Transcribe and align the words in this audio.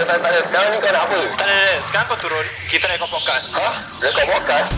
ada 0.00 0.16
tak 0.16 0.30
ada. 0.32 0.40
Sekarang 0.48 0.68
ni 0.72 0.78
kau 0.80 0.92
nak 0.92 1.02
apa? 1.04 1.20
Tak 1.36 1.44
ada, 1.44 1.52
tak 1.52 1.60
ada. 1.60 1.76
Sekarang 1.84 2.06
kau 2.08 2.18
turun. 2.24 2.46
Kita 2.72 2.84
rekod 2.88 3.08
podcast. 3.12 3.44
Ha? 3.52 3.68
Rekod 4.00 4.24
podcast? 4.32 4.68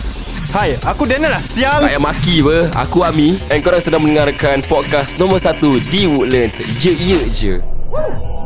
Hai, 0.53 0.71
aku 0.85 1.03
Daniel 1.09 1.33
lah 1.33 1.41
sial. 1.41 1.81
Tak 1.81 1.89
payah 1.89 2.03
maki 2.03 2.45
ber 2.45 2.69
Aku 2.77 3.01
Ami 3.09 3.41
And 3.49 3.65
korang 3.65 3.81
sedang 3.81 4.05
mendengarkan 4.05 4.61
Podcast 4.61 5.17
nombor 5.17 5.41
1 5.41 5.57
Di 5.89 6.05
Woodlands 6.05 6.61
Ye 6.85 6.93
ye 6.93 7.25
je 7.33 7.55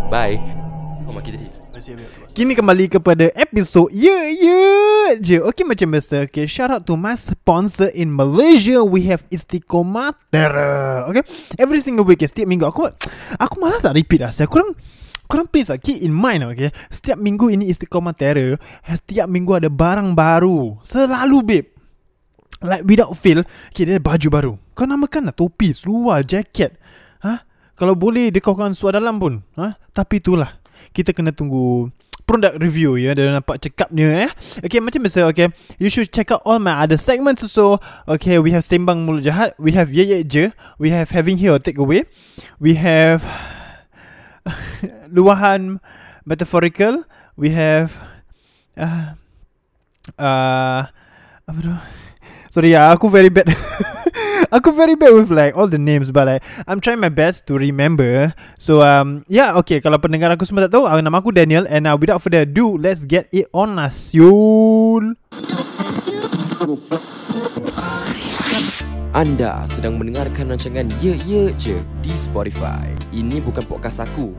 Bye 0.06 0.38
Kau 1.02 1.10
maki 1.10 1.34
tadi 1.34 1.50
Kini 2.30 2.54
kembali 2.54 2.94
kepada 2.94 3.26
episod 3.34 3.90
Ye 3.90 4.38
Ye 4.38 4.62
Je 5.18 5.42
Okay 5.50 5.66
macam 5.66 5.98
biasa 5.98 6.30
Okay 6.30 6.46
shout 6.46 6.70
out 6.70 6.86
to 6.86 6.94
my 6.94 7.18
sponsor 7.18 7.90
in 7.90 8.14
Malaysia 8.14 8.86
We 8.86 9.10
have 9.10 9.26
Istiqomah 9.26 10.14
Terra 10.30 11.10
Okay 11.10 11.26
Every 11.58 11.82
single 11.82 12.06
week 12.06 12.22
Setiap 12.22 12.46
minggu 12.46 12.70
Aku 12.70 12.86
aku 13.34 13.54
malas 13.58 13.82
tak 13.82 13.98
repeat 13.98 14.22
lah 14.22 14.30
Saya 14.30 14.46
korang 14.46 14.78
Korang 15.26 15.50
please 15.50 15.68
lah 15.70 15.78
Keep 15.78 16.02
in 16.02 16.14
mind 16.14 16.46
lah 16.46 16.54
okay? 16.54 16.70
Setiap 16.90 17.18
minggu 17.18 17.50
ini 17.50 17.66
Istiqomah 17.70 18.14
Terra 18.14 18.54
Setiap 18.86 19.26
minggu 19.26 19.58
ada 19.58 19.68
barang 19.70 20.14
baru. 20.14 20.78
Selalu 20.86 21.38
babe. 21.42 21.66
Like 22.62 22.86
without 22.86 23.12
fail 23.18 23.44
Okay 23.70 23.84
dia 23.84 23.98
ada 23.98 24.02
baju 24.02 24.28
baru. 24.30 24.52
Kau 24.72 24.86
namakan 24.88 25.28
lah 25.28 25.34
Topi 25.34 25.74
Seluar 25.74 26.22
Jacket 26.24 26.78
Ha? 27.26 27.42
Kalau 27.76 27.98
boleh 27.98 28.30
Dia 28.30 28.40
kau 28.40 28.56
suara 28.72 29.02
dalam 29.02 29.18
pun. 29.18 29.42
Ha? 29.58 29.76
Tapi 29.92 30.22
itulah. 30.22 30.62
Kita 30.94 31.12
kena 31.12 31.34
tunggu 31.34 31.90
Product 32.26 32.58
review 32.58 32.98
ya. 32.98 33.14
Dia 33.14 33.30
nampak 33.30 33.62
cekapnya 33.62 34.26
eh 34.26 34.30
Okay 34.62 34.82
macam 34.82 35.02
biasa 35.02 35.30
Okay. 35.30 35.50
You 35.78 35.90
should 35.90 36.10
check 36.10 36.30
out 36.34 36.42
all 36.46 36.58
my 36.58 36.74
other 36.86 36.98
segments 36.98 37.42
also. 37.42 37.78
Okay 38.06 38.38
we 38.38 38.50
have 38.54 38.66
Sembang 38.66 39.06
Mulut 39.06 39.26
Jahat. 39.26 39.54
We 39.58 39.74
have 39.78 39.90
Ye 39.90 40.06
Ye 40.06 40.26
Je. 40.26 40.50
We 40.78 40.90
have 40.90 41.10
Having 41.14 41.38
Here 41.38 41.58
Take 41.58 41.78
Away. 41.78 42.06
We 42.58 42.78
have 42.78 43.26
Luahan 45.16 45.82
Metaphorical 46.24 47.02
We 47.34 47.50
have 47.50 47.98
uh, 48.78 49.18
uh, 50.18 50.88
Apa 51.46 51.58
tu 51.62 51.74
Sorry 52.56 52.72
ya, 52.72 52.88
aku 52.88 53.12
very 53.12 53.28
bad. 53.28 53.52
aku 54.56 54.72
very 54.72 54.96
bad 54.96 55.12
with 55.12 55.28
like 55.28 55.52
all 55.52 55.68
the 55.68 55.76
names, 55.76 56.08
but 56.08 56.24
like 56.24 56.40
I'm 56.64 56.80
trying 56.80 57.04
my 57.04 57.12
best 57.12 57.44
to 57.52 57.60
remember. 57.60 58.32
So 58.56 58.80
um, 58.80 59.28
yeah, 59.28 59.52
okay. 59.60 59.84
Kalau 59.84 60.00
pendengar 60.00 60.32
aku 60.32 60.48
semua 60.48 60.64
tak 60.64 60.72
tahu, 60.72 60.88
nama 60.88 61.20
aku 61.20 61.36
Daniel, 61.36 61.68
and 61.68 61.84
uh, 61.84 62.00
without 62.00 62.24
further 62.24 62.48
ado, 62.48 62.80
let's 62.80 63.04
get 63.04 63.28
it 63.28 63.44
on 63.52 63.76
Nasyul. 63.76 65.20
Anda 69.16 69.64
sedang 69.64 69.96
mendengarkan 69.96 70.52
rancangan 70.52 70.92
Ye 71.00 71.16
Ye 71.24 71.48
Je 71.56 71.80
Di 72.04 72.12
Spotify. 72.20 72.84
Ini 73.16 73.40
bukan 73.40 73.64
podcast 73.64 74.04
aku 74.04 74.36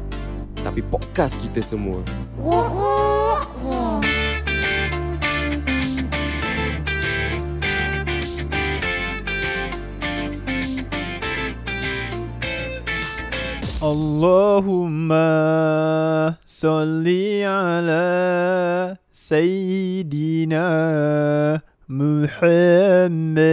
Tapi 0.54 0.86
podcast 0.86 1.34
kita 1.42 1.66
semua. 1.66 2.06
Allahumma 13.82 15.26
salli 16.46 17.42
ala 17.42 18.14
Sayyidina 19.10 20.70
Muhammad. 21.88 23.48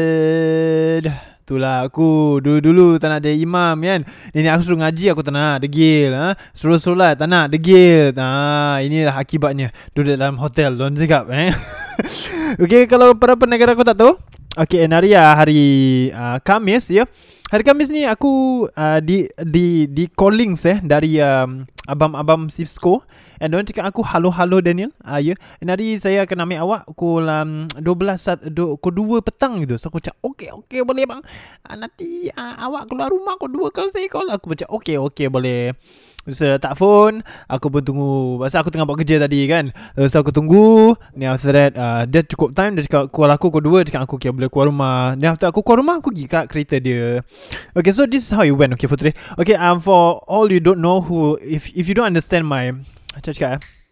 Itulah 1.47 1.87
aku. 1.87 2.43
Dulu-dulu 2.43 2.99
tak 2.99 3.15
nak 3.15 3.23
jadi 3.23 3.39
imam 3.39 3.79
kan? 3.79 4.03
Ini 4.35 4.51
aku 4.51 4.63
suruh 4.67 4.83
ngaji 4.83 5.15
aku 5.15 5.23
tak 5.23 5.39
nak. 5.39 5.63
Degil 5.63 6.11
ha? 6.11 6.35
Suruh 6.51 6.83
solat 6.83 7.15
tak 7.15 7.31
nak. 7.31 7.55
Degil. 7.55 8.11
Ha, 8.19 8.83
Inilah 8.83 9.15
akibatnya. 9.15 9.71
Duduk 9.95 10.19
dalam 10.19 10.35
hotel 10.43 10.75
Don't 10.75 10.99
cakap 10.99 11.31
eh? 11.31 11.55
Okay 12.67 12.91
kalau 12.91 13.15
para 13.15 13.39
pendengar 13.39 13.71
aku 13.71 13.87
tak 13.87 14.03
tahu? 14.03 14.19
Okay 14.59 14.83
hari 14.91 15.15
hari 15.15 15.63
uh, 16.11 16.43
Kamis 16.43 16.91
ya 16.91 17.07
Hari 17.53 17.61
Kamis 17.61 17.93
ni 17.93 18.09
aku 18.09 18.65
uh, 18.73 19.05
di 19.05 19.29
di 19.45 19.85
di 19.93 20.09
callings 20.09 20.65
eh 20.65 20.81
dari 20.81 21.21
um, 21.21 21.69
abang-abang 21.85 22.49
Cisco 22.49 23.05
and 23.37 23.53
dia 23.53 23.61
cakap 23.69 23.93
aku 23.93 24.01
halo 24.01 24.33
halo 24.33 24.65
Daniel. 24.65 24.89
Ah 25.05 25.17
uh, 25.17 25.21
ya. 25.21 25.37
Yeah. 25.61 25.69
Hari 25.77 26.01
saya 26.01 26.19
akan 26.25 26.49
ambil 26.49 26.65
awak 26.65 26.89
pukul 26.89 27.29
um, 27.29 27.69
12 27.77 28.17
saat 28.17 28.41
do, 28.49 28.81
pukul 28.81 29.21
2 29.21 29.29
petang 29.29 29.61
gitu. 29.61 29.77
So 29.77 29.93
aku 29.93 30.01
cakap 30.01 30.17
okey 30.25 30.57
okey 30.65 30.89
boleh 30.89 31.05
bang. 31.05 31.21
Uh, 31.69 31.77
nanti 31.77 32.33
uh, 32.33 32.55
awak 32.65 32.89
keluar 32.89 33.13
rumah 33.13 33.37
pukul 33.37 33.69
2 33.69 33.77
kalau 33.77 33.91
saya 33.93 34.09
call 34.09 34.33
aku 34.33 34.57
cakap 34.57 34.73
okey 34.81 34.97
okey 35.13 35.29
boleh. 35.29 35.77
So 36.33 36.49
tak 36.57 36.81
phone 36.81 37.21
Aku 37.53 37.69
pun 37.69 37.85
tunggu. 37.85 38.41
Pasal 38.41 38.65
aku 38.65 38.73
tengah 38.73 38.89
buat 38.89 38.97
kerja 38.97 39.21
tadi 39.21 39.45
kan. 39.45 39.69
So 40.09 40.25
aku 40.25 40.33
tunggu. 40.33 40.97
Ni 41.13 41.29
after 41.29 41.53
that 41.53 41.73
uh, 41.77 42.03
Dia 42.09 42.25
cukup 42.25 42.57
time 42.57 42.81
Dia 42.81 42.89
cakap 42.89 43.13
call 43.13 43.29
aku 43.29 43.53
Pukul 43.53 43.85
2 43.85 43.85
Dia 43.85 43.89
cakap 43.93 44.03
aku 44.09 44.17
okay, 44.17 44.33
boleh 44.33 44.49
keluar 44.49 44.73
rumah. 44.73 45.13
Ni 45.21 45.29
after 45.29 45.53
aku 45.53 45.61
keluar 45.61 45.85
rumah 45.85 45.95
Aku 46.01 46.09
pergi 46.15 46.27
kat 46.27 46.45
kereta 46.49 46.77
dia. 46.81 47.21
Okay 47.77 47.93
so 47.93 48.09
this 48.09 48.25
is 48.25 48.33
how 48.33 48.47
it 48.47 48.57
went 48.57 48.73
Okay 48.73 48.89
for 48.89 48.97
today 48.97 49.13
Okay 49.37 49.59
um, 49.61 49.83
for 49.85 50.25
all 50.25 50.49
you 50.49 50.63
don't 50.63 50.81
know 50.81 51.05
who 51.05 51.37
If 51.45 51.69
if 51.77 51.91
you 51.91 51.95
don't 51.95 52.09
understand 52.09 52.49
my 52.49 52.73
Macam 53.13 53.31
cakap 53.37 53.61
eh 53.61 53.84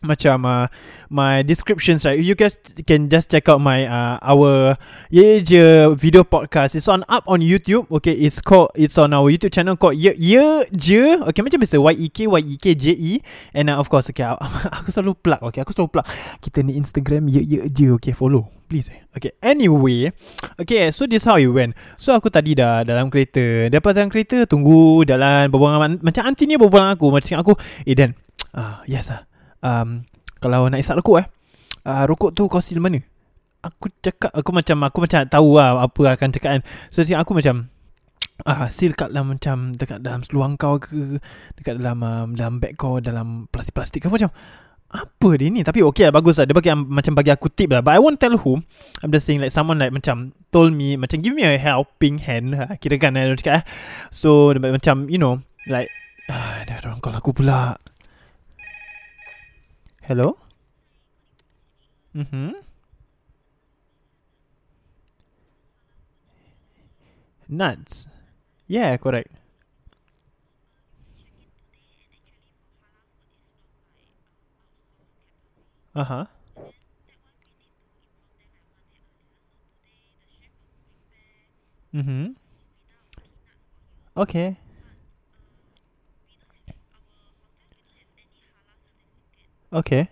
macam 0.00 0.48
uh, 0.48 0.66
my 1.12 1.44
descriptions 1.44 2.04
right? 2.08 2.16
You 2.16 2.32
guys 2.32 2.56
can 2.88 3.12
just 3.12 3.28
check 3.28 3.48
out 3.48 3.60
my 3.60 3.84
uh, 3.84 4.16
our 4.24 4.76
ye 5.12 5.44
je 5.44 5.92
video 5.96 6.24
podcast. 6.24 6.72
It's 6.76 6.88
on 6.88 7.04
up 7.08 7.24
on 7.28 7.44
youtube 7.44 7.88
okay? 8.00 8.16
It's 8.16 8.40
called 8.40 8.72
it's 8.76 8.96
on 8.96 9.12
our 9.12 9.28
youtube 9.28 9.52
channel 9.52 9.76
called 9.76 10.00
ye 10.00 10.16
ye 10.16 10.40
je 10.72 11.20
okay? 11.28 11.42
Macam 11.44 11.60
biasa 11.60 11.76
y 11.76 11.94
e 12.00 12.06
k 12.08 12.18
y 12.26 12.40
e 12.40 12.54
k 12.56 12.66
j 12.72 12.84
e. 12.96 13.12
And 13.52 13.68
uh, 13.68 13.76
of 13.76 13.92
course 13.92 14.08
okay 14.08 14.24
aku 14.80 14.88
selalu 14.88 15.16
plug 15.20 15.40
okay? 15.52 15.60
Aku 15.60 15.76
selalu 15.76 16.00
plug. 16.00 16.06
Kita 16.40 16.64
ni 16.64 16.80
instagram 16.80 17.28
ye 17.28 17.44
ye 17.44 17.58
je 17.68 17.92
okay? 17.92 18.16
Follow 18.16 18.48
please 18.70 18.88
eh? 18.88 19.02
Okay 19.12 19.34
anyway 19.42 20.14
okay 20.56 20.88
so 20.94 21.04
this 21.04 21.28
how 21.28 21.36
it 21.36 21.52
went. 21.52 21.76
So 22.00 22.16
aku 22.16 22.32
tadi 22.32 22.56
dah 22.56 22.88
dalam 22.88 23.12
kereta. 23.12 23.68
Dapat 23.68 23.90
dalam 23.92 24.08
kereta 24.08 24.48
tunggu 24.48 25.04
dalam 25.04 25.52
berbual 25.52 26.00
macam 26.00 26.22
auntie 26.24 26.48
ni 26.48 26.56
berbual 26.56 26.96
aku. 26.96 27.12
Macam 27.12 27.36
aku 27.36 27.52
eh 27.84 27.92
dan 27.92 28.16
uh, 28.56 28.80
yes 28.88 29.12
ah 29.12 29.29
um, 29.64 30.04
kalau 30.40 30.68
nak 30.68 30.80
isap 30.80 31.00
rokok 31.00 31.24
eh 31.24 31.26
uh, 31.86 32.04
rokok 32.08 32.32
tu 32.32 32.48
kau 32.48 32.60
seal 32.60 32.80
mana 32.80 33.00
aku 33.60 33.92
cakap 34.00 34.32
aku 34.32 34.50
macam 34.56 34.76
aku 34.88 34.98
macam 35.04 35.20
tahu 35.28 35.60
lah 35.60 35.84
apa 35.84 36.00
akan 36.16 36.28
cakap 36.32 36.50
kan 36.58 36.62
so 36.88 37.04
siap 37.04 37.20
aku 37.20 37.36
macam 37.36 37.68
ah 38.48 38.64
uh, 38.64 38.68
seal 38.72 38.96
kat 38.96 39.12
dalam 39.12 39.36
macam 39.36 39.76
dekat 39.76 40.00
dalam 40.00 40.24
seluar 40.24 40.48
kau 40.56 40.80
ke 40.80 41.20
dekat 41.60 41.76
dalam 41.76 42.00
um, 42.00 42.28
dalam 42.32 42.56
bag 42.56 42.72
kau 42.80 42.96
dalam 42.96 43.52
plastik-plastik 43.52 44.00
kau 44.00 44.12
macam 44.12 44.32
apa 44.90 45.38
dia 45.38 45.54
ni 45.54 45.62
Tapi 45.62 45.86
okay 45.86 46.10
lah 46.10 46.18
Bagus 46.18 46.42
lah 46.42 46.50
Dia 46.50 46.54
bagi 46.58 46.74
macam 46.74 47.14
bagi 47.14 47.30
aku 47.30 47.46
tip 47.46 47.70
lah 47.70 47.78
But 47.78 47.94
I 47.94 48.02
won't 48.02 48.18
tell 48.18 48.34
who 48.34 48.58
I'm 48.98 49.14
just 49.14 49.22
saying 49.22 49.38
like 49.38 49.54
Someone 49.54 49.78
like 49.78 49.94
macam 49.94 50.34
Told 50.50 50.74
me 50.74 50.98
Macam 50.98 51.22
give 51.22 51.30
me 51.30 51.46
a 51.46 51.54
helping 51.54 52.18
hand 52.18 52.58
Kira 52.82 52.98
kan 52.98 53.14
eh, 53.14 53.30
cakap 53.38 53.62
eh 53.62 53.64
So 54.10 54.50
macam 54.58 55.06
You 55.06 55.22
know 55.22 55.46
Like 55.70 55.94
ah, 56.26 56.66
Dah 56.66 56.82
orang 56.82 56.98
call 56.98 57.14
aku 57.14 57.30
pula 57.30 57.78
Hello? 60.10 60.36
Mm-hmm. 62.16 62.50
Nuts. 67.48 68.08
Yeah, 68.66 68.96
correct. 68.96 69.30
Uh-huh. 75.94 76.26
Mm-hmm. 81.94 82.32
Okay. 84.16 84.56
Okay. 89.70 90.10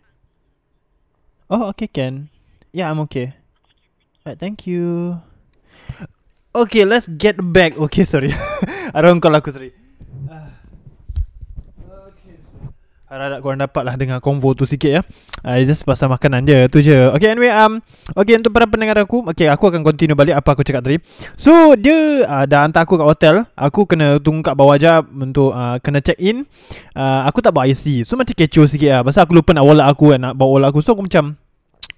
Oh, 1.50 1.68
okay, 1.74 1.88
Ken. 1.88 2.30
Yeah, 2.72 2.90
I'm 2.90 3.00
okay. 3.10 3.34
Right, 4.24 4.38
thank 4.38 4.66
you. 4.66 5.18
Okay, 6.54 6.84
let's 6.84 7.08
get 7.08 7.36
back. 7.52 7.76
Okay, 7.78 8.04
sorry. 8.04 8.30
I 8.94 9.00
don't 9.02 9.20
call 9.20 9.34
aku 9.34 9.50
sorry. 9.50 9.74
Harap-harap 13.08 13.40
korang 13.40 13.60
dapat 13.64 13.82
lah 13.88 13.94
Dengar 13.96 14.20
konvo 14.20 14.52
tu 14.52 14.68
sikit 14.68 14.90
ya. 14.92 15.00
Uh, 15.40 15.56
Just 15.64 15.88
pasal 15.88 16.12
makanan 16.12 16.44
je 16.44 16.68
Tu 16.68 16.92
je. 16.92 17.08
Okay 17.16 17.32
anyway 17.32 17.48
um, 17.48 17.80
Okay 18.12 18.36
untuk 18.36 18.52
para 18.52 18.68
pendengar 18.68 19.00
aku 19.00 19.24
Okay 19.32 19.48
aku 19.48 19.72
akan 19.72 19.80
continue 19.80 20.12
balik 20.12 20.36
Apa 20.36 20.52
aku 20.52 20.60
cakap 20.60 20.84
tadi. 20.84 21.00
So 21.32 21.72
dia 21.72 22.28
uh, 22.28 22.44
Dah 22.44 22.68
hantar 22.68 22.84
aku 22.84 23.00
kat 23.00 23.08
hotel. 23.08 23.34
Aku 23.56 23.88
kena 23.88 24.20
tunggu 24.20 24.44
kat 24.44 24.52
bawah 24.52 24.76
je 24.76 24.92
Untuk 25.08 25.56
uh, 25.56 25.80
kena 25.80 26.04
check 26.04 26.20
in. 26.20 26.44
Uh, 26.92 27.24
Aku 27.32 27.40
tak 27.40 27.56
bawa 27.56 27.64
IC 27.64 28.04
So 28.04 28.20
macam 28.20 28.36
kecoh 28.36 28.68
sikit 28.68 28.90
lah 28.92 29.00
Pasal 29.00 29.24
aku 29.24 29.40
lupa 29.40 29.56
nak 29.56 29.64
wallet 29.64 29.88
aku 29.88 30.12
kan 30.12 30.20
Nak 30.28 30.34
bawa 30.36 30.60
wallet 30.60 30.68
aku. 30.68 30.84
So 30.84 30.92
aku 30.92 31.08
macam 31.08 31.40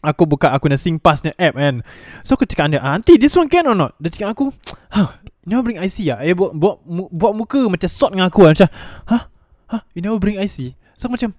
Aku 0.00 0.24
buka 0.30 0.54
aku 0.54 0.70
nak 0.70 0.80
SingPass 0.80 1.28
ni 1.28 1.34
app 1.36 1.58
kan. 1.58 1.82
So 2.22 2.38
aku 2.38 2.46
cakap 2.46 2.70
dia 2.70 2.78
Auntie 2.80 3.18
this 3.18 3.34
one 3.34 3.50
can 3.50 3.66
or 3.66 3.74
not? 3.74 3.98
Dia 3.98 4.14
cakap 4.14 4.38
aku 4.38 4.54
Huh 4.94 5.18
You 5.42 5.58
never 5.58 5.66
bring 5.66 5.82
IC 5.82 6.06
lah 6.06 6.22
Eh 6.22 6.38
buat, 6.38 6.54
buat, 6.54 6.86
buat 7.10 7.32
muka 7.34 7.66
macam 7.66 7.90
sort 7.90 8.14
dengan 8.14 8.30
aku 8.30 8.46
Macam 8.46 8.70
Huh? 9.10 9.26
Huh? 9.74 9.82
You 9.92 10.06
never 10.06 10.22
bring 10.22 10.38
IC 10.38 10.78
So 11.00 11.08
macam 11.08 11.32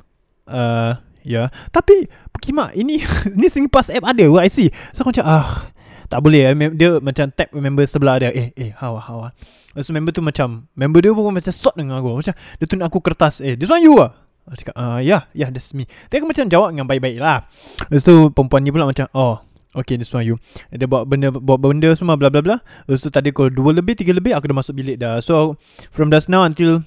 uh, 0.50 0.98
Ya. 1.22 1.46
Yeah. 1.46 1.48
Tapi 1.70 2.10
Kimak 2.42 2.74
ini 2.74 2.98
Ni 3.38 3.46
SingPass 3.46 3.94
app 3.94 4.10
ada 4.10 4.26
what 4.34 4.42
I 4.42 4.50
see. 4.50 4.74
So 4.98 5.06
aku 5.06 5.14
macam 5.14 5.26
ah 5.30 5.70
Tak 6.10 6.20
boleh. 6.26 6.50
Eh. 6.50 6.74
Dia 6.74 6.98
macam 6.98 7.30
tap 7.30 7.54
member 7.54 7.86
sebelah 7.86 8.18
dia. 8.18 8.34
Eh 8.34 8.50
eh 8.58 8.74
how 8.74 8.98
how. 8.98 9.30
Lepas 9.72 9.86
tu 9.86 9.94
member 9.94 10.10
tu 10.10 10.26
macam 10.26 10.66
Member 10.74 11.00
dia 11.06 11.14
pun 11.14 11.30
macam 11.30 11.54
sort 11.54 11.78
dengan 11.78 12.02
aku. 12.02 12.18
Macam 12.18 12.34
Dia 12.34 12.66
tunjuk 12.66 12.86
aku 12.90 13.00
kertas. 13.06 13.46
Eh 13.46 13.54
this 13.54 13.70
one 13.70 13.86
you 13.86 14.02
ah? 14.02 14.18
Aku 14.50 14.66
cakap 14.66 14.76
ah, 14.82 14.98
Ya 14.98 15.06
yeah, 15.06 15.22
yeah, 15.38 15.50
that's 15.54 15.70
me. 15.78 15.86
Dia 16.10 16.18
aku 16.18 16.26
macam 16.26 16.50
jawab 16.50 16.74
dengan 16.74 16.90
baik-baik 16.90 17.22
lah. 17.22 17.46
Lepas 17.94 18.02
tu 18.02 18.34
perempuan 18.34 18.66
ni 18.66 18.74
pula 18.74 18.90
macam 18.90 19.06
Oh 19.14 19.38
Okay 19.78 19.96
this 19.96 20.10
one 20.12 20.26
you. 20.26 20.36
Dia 20.74 20.90
bawa 20.90 21.06
benda 21.06 21.30
Bawa 21.30 21.62
benda 21.62 21.94
semua 21.94 22.18
bla 22.18 22.34
bla 22.34 22.42
bla. 22.42 22.58
Lepas 22.90 23.06
tu 23.06 23.14
tadi 23.14 23.30
pukul 23.30 23.54
2 23.54 23.78
lebih 23.78 23.94
3 23.94 24.18
lebih 24.18 24.34
Aku 24.34 24.50
dah 24.50 24.58
masuk 24.58 24.74
bilik 24.74 24.98
dah. 24.98 25.22
So 25.22 25.62
From 25.94 26.10
just 26.10 26.34
now 26.34 26.42
until 26.42 26.82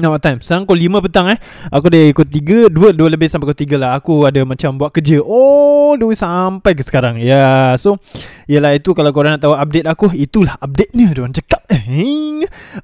Now 0.00 0.16
what 0.16 0.24
time? 0.24 0.40
Sekarang 0.40 0.64
pukul 0.64 0.88
5 0.88 1.04
petang 1.04 1.26
eh 1.30 1.38
Aku 1.68 1.92
dah 1.92 2.02
ikut 2.08 2.26
3 2.26 2.72
2, 2.72 2.96
2 2.96 3.14
lebih 3.14 3.28
sampai 3.28 3.52
pukul 3.52 3.76
3 3.76 3.76
lah 3.76 3.90
Aku 4.00 4.24
ada 4.24 4.40
macam 4.48 4.74
buat 4.80 4.90
kerja 4.90 5.20
Oh 5.20 5.94
Dua 6.00 6.16
sampai 6.16 6.72
ke 6.72 6.82
sekarang 6.82 7.20
Ya 7.20 7.36
yeah. 7.36 7.66
So 7.76 8.00
Yelah 8.50 8.74
itu 8.74 8.90
kalau 8.98 9.14
korang 9.14 9.38
nak 9.38 9.46
tahu 9.46 9.54
update 9.54 9.86
aku 9.86 10.10
Itulah 10.10 10.58
update-nya. 10.58 11.14
Diorang 11.14 11.30
cakap. 11.30 11.62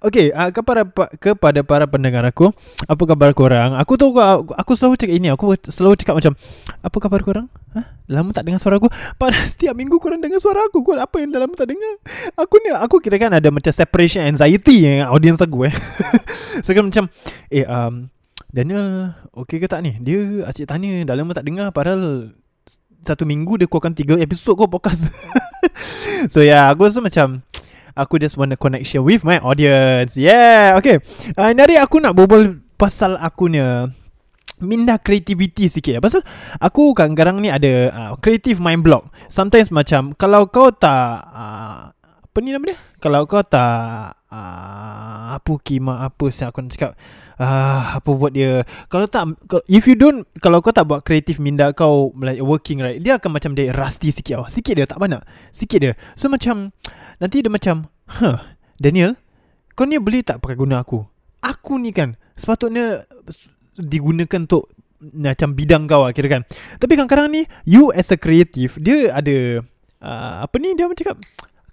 Okay 0.06 0.30
uh, 0.30 0.50
kepada, 0.54 0.86
kepada 1.18 1.60
para 1.66 1.84
pendengar 1.90 2.22
aku 2.26 2.54
Apa 2.86 3.02
khabar 3.02 3.30
korang? 3.34 3.74
Aku 3.78 3.98
tahu 3.98 4.14
aku, 4.14 4.54
aku 4.54 4.72
selalu 4.78 4.94
cakap 4.98 5.14
ini 5.18 5.28
Aku 5.34 5.54
selalu 5.58 5.94
cakap 5.98 6.14
macam 6.18 6.32
Apa 6.82 6.96
khabar 7.02 7.20
korang? 7.22 7.46
Hah? 7.74 7.86
Lama 8.06 8.30
tak 8.30 8.46
dengar 8.46 8.62
suara 8.62 8.78
aku? 8.78 8.90
Pada 9.20 9.38
setiap 9.46 9.74
minggu 9.74 9.98
korang 9.98 10.22
dengar 10.22 10.38
suara 10.38 10.66
aku 10.66 10.86
Kau 10.86 10.94
apa 10.94 11.16
yang 11.18 11.34
dah 11.34 11.42
lama 11.42 11.54
tak 11.58 11.70
dengar? 11.70 11.94
Aku 12.38 12.54
ni 12.62 12.70
Aku 12.74 12.96
kira 13.02 13.16
kan 13.18 13.34
ada 13.34 13.48
macam 13.50 13.72
separation 13.74 14.22
anxiety 14.22 14.86
Yang 14.86 15.10
audience 15.10 15.40
aku 15.42 15.66
eh. 15.66 15.74
So 16.64 16.70
kan 16.74 16.86
macam 16.86 17.10
Eh 17.50 17.66
um, 17.66 18.10
Daniel 18.54 19.18
Okay 19.34 19.58
ke 19.58 19.66
tak 19.66 19.82
ni? 19.82 19.98
Dia 19.98 20.46
asyik 20.46 20.70
tanya 20.70 21.02
Dah 21.02 21.14
lama 21.18 21.34
tak 21.34 21.46
dengar 21.46 21.74
Padahal 21.74 22.30
Satu 23.06 23.22
minggu 23.22 23.54
dia 23.54 23.70
keluarkan 23.70 23.94
tiga 23.94 24.18
episod 24.18 24.58
kau 24.58 24.66
podcast. 24.66 25.06
So 26.32 26.42
yeah 26.42 26.66
Aku 26.74 26.90
rasa 26.90 26.98
macam 26.98 27.46
Aku 27.94 28.18
just 28.18 28.34
want 28.34 28.50
a 28.50 28.58
connection 28.58 29.06
with 29.06 29.22
my 29.22 29.38
audience. 29.38 30.18
Yeah 30.18 30.74
Okay. 30.82 30.98
Uh, 31.38 31.54
Hari 31.54 31.78
aku 31.78 32.02
nak 32.02 32.18
berbual 32.18 32.58
Pasal 32.74 33.14
aku 33.22 33.46
ni 33.46 33.62
minda 34.58 34.98
creativity 34.98 35.70
sikit 35.70 36.02
Pasal 36.02 36.26
aku 36.58 36.96
kadang-kadang 36.98 37.38
ni 37.38 37.46
ada 37.52 37.94
uh, 37.94 38.12
creative 38.18 38.58
mind 38.58 38.82
block. 38.82 39.06
Sometimes 39.30 39.70
macam 39.70 40.10
Kalau 40.18 40.50
kau 40.50 40.74
tak 40.74 41.22
uh, 41.30 41.94
Apa 41.94 42.36
ni 42.42 42.50
nama 42.50 42.66
dia? 42.66 42.76
Kalau 42.98 43.22
kau 43.30 43.44
tak 43.46 44.18
uh, 44.30 45.36
Apa 45.36 45.58
kima 45.62 46.06
apa 46.06 46.26
saya 46.30 46.50
aku 46.50 46.64
nak 46.64 46.72
cakap? 46.74 46.92
Uh, 47.36 48.00
Apa 48.00 48.10
buat 48.14 48.32
dia? 48.32 48.62
Kalau 48.88 49.06
tak 49.06 49.36
If 49.70 49.86
you 49.86 49.96
don't 49.98 50.24
Kalau 50.38 50.62
kau 50.64 50.72
tak 50.72 50.88
buat 50.88 51.02
creative 51.02 51.38
minda 51.42 51.70
kau 51.76 52.14
like 52.18 52.42
working 52.42 52.82
right 52.82 52.98
Dia 53.02 53.18
akan 53.18 53.36
macam 53.36 53.52
dia 53.52 53.74
rusty 53.74 54.10
sikit 54.10 54.42
oh. 54.42 54.48
Sikit 54.48 54.78
dia 54.78 54.86
tak 54.88 54.98
banyak. 54.98 55.20
Sikit 55.52 55.78
dia. 55.82 55.92
So 56.18 56.30
macam 56.32 56.74
Nanti 57.22 57.42
dia 57.42 57.50
macam 57.52 57.90
Huh 58.06 58.38
Daniel 58.78 59.18
Kau 59.76 59.84
ni 59.84 60.00
boleh 60.00 60.22
tak 60.22 60.42
pakai 60.42 60.56
guna 60.56 60.82
aku? 60.82 61.04
Aku 61.42 61.78
ni 61.78 61.92
kan 61.92 62.14
Sepatutnya 62.36 63.06
digunakan 63.76 64.48
untuk 64.48 64.72
macam 65.00 65.52
bidang 65.52 65.84
kau 65.84 66.08
lah 66.08 66.12
kira 66.16 66.40
kan. 66.40 66.42
Tapi 66.80 66.96
kadang-kadang 66.96 67.28
ni 67.28 67.44
you 67.68 67.92
as 67.92 68.08
a 68.08 68.18
creative 68.18 68.80
dia 68.80 69.12
ada 69.12 69.62
uh, 70.00 70.34
apa 70.44 70.56
ni 70.56 70.72
dia 70.72 70.88
macam 70.88 70.98
cakap 70.98 71.16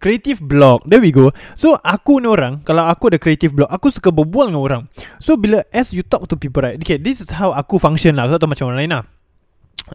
creative 0.04 0.44
block. 0.44 0.84
There 0.84 1.00
we 1.00 1.16
go. 1.16 1.32
So 1.56 1.80
aku 1.80 2.20
ni 2.20 2.28
orang 2.28 2.68
kalau 2.68 2.84
aku 2.92 3.08
ada 3.08 3.16
creative 3.16 3.56
block 3.56 3.72
aku 3.72 3.88
suka 3.88 4.12
berbual 4.12 4.52
dengan 4.52 4.60
orang. 4.60 4.84
So 5.24 5.40
bila 5.40 5.64
as 5.72 5.96
you 5.96 6.04
talk 6.04 6.28
to 6.28 6.36
people 6.36 6.60
right. 6.60 6.76
Okay, 6.76 7.00
this 7.00 7.24
is 7.24 7.32
how 7.32 7.56
aku 7.56 7.80
function 7.80 8.20
lah. 8.20 8.28
Aku 8.28 8.36
tak 8.36 8.44
tahu 8.44 8.52
macam 8.52 8.66
orang 8.68 8.80
lain 8.84 8.92
lah. 8.92 9.04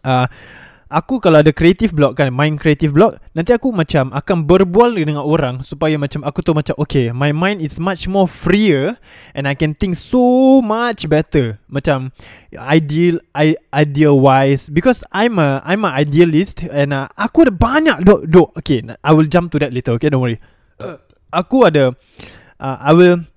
Uh, 0.01 0.25
Aku 0.89 1.21
kalau 1.21 1.45
ada 1.45 1.53
creative 1.53 1.93
block 1.93 2.17
kan 2.17 2.33
Mind 2.33 2.57
creative 2.57 2.89
block 2.89 3.21
Nanti 3.37 3.53
aku 3.53 3.69
macam 3.69 4.09
Akan 4.09 4.49
berbual 4.49 4.97
dengan 4.97 5.21
orang 5.21 5.61
Supaya 5.61 6.01
macam 6.01 6.25
Aku 6.25 6.41
tu 6.41 6.57
macam 6.57 6.73
Okay 6.81 7.13
My 7.13 7.29
mind 7.29 7.61
is 7.61 7.77
much 7.77 8.09
more 8.09 8.25
freer 8.25 8.97
And 9.37 9.45
I 9.45 9.53
can 9.53 9.77
think 9.77 10.01
so 10.01 10.57
much 10.65 11.05
better. 11.05 11.61
Macam 11.69 12.09
Ideal 12.57 13.21
I, 13.37 13.53
Ideal 13.69 14.17
wise 14.17 14.65
Because 14.73 15.05
I'm 15.13 15.37
a 15.37 15.61
I'm 15.61 15.85
a 15.85 15.93
idealist 15.93 16.65
And 16.65 16.97
uh, 16.97 17.05
Aku 17.13 17.45
ada 17.45 17.53
banyak 17.53 18.01
dok 18.01 18.25
dok. 18.25 18.49
Okay 18.57 18.81
I 19.05 19.11
will 19.13 19.29
jump 19.29 19.53
to 19.53 19.61
that 19.61 19.69
later 19.69 19.93
Okay 20.01 20.09
don't 20.09 20.25
worry. 20.25 20.41
Uh, 20.81 20.97
Aku 21.29 21.69
ada 21.69 21.93
uh, 22.57 22.77
I 22.81 22.97
will 22.97 23.28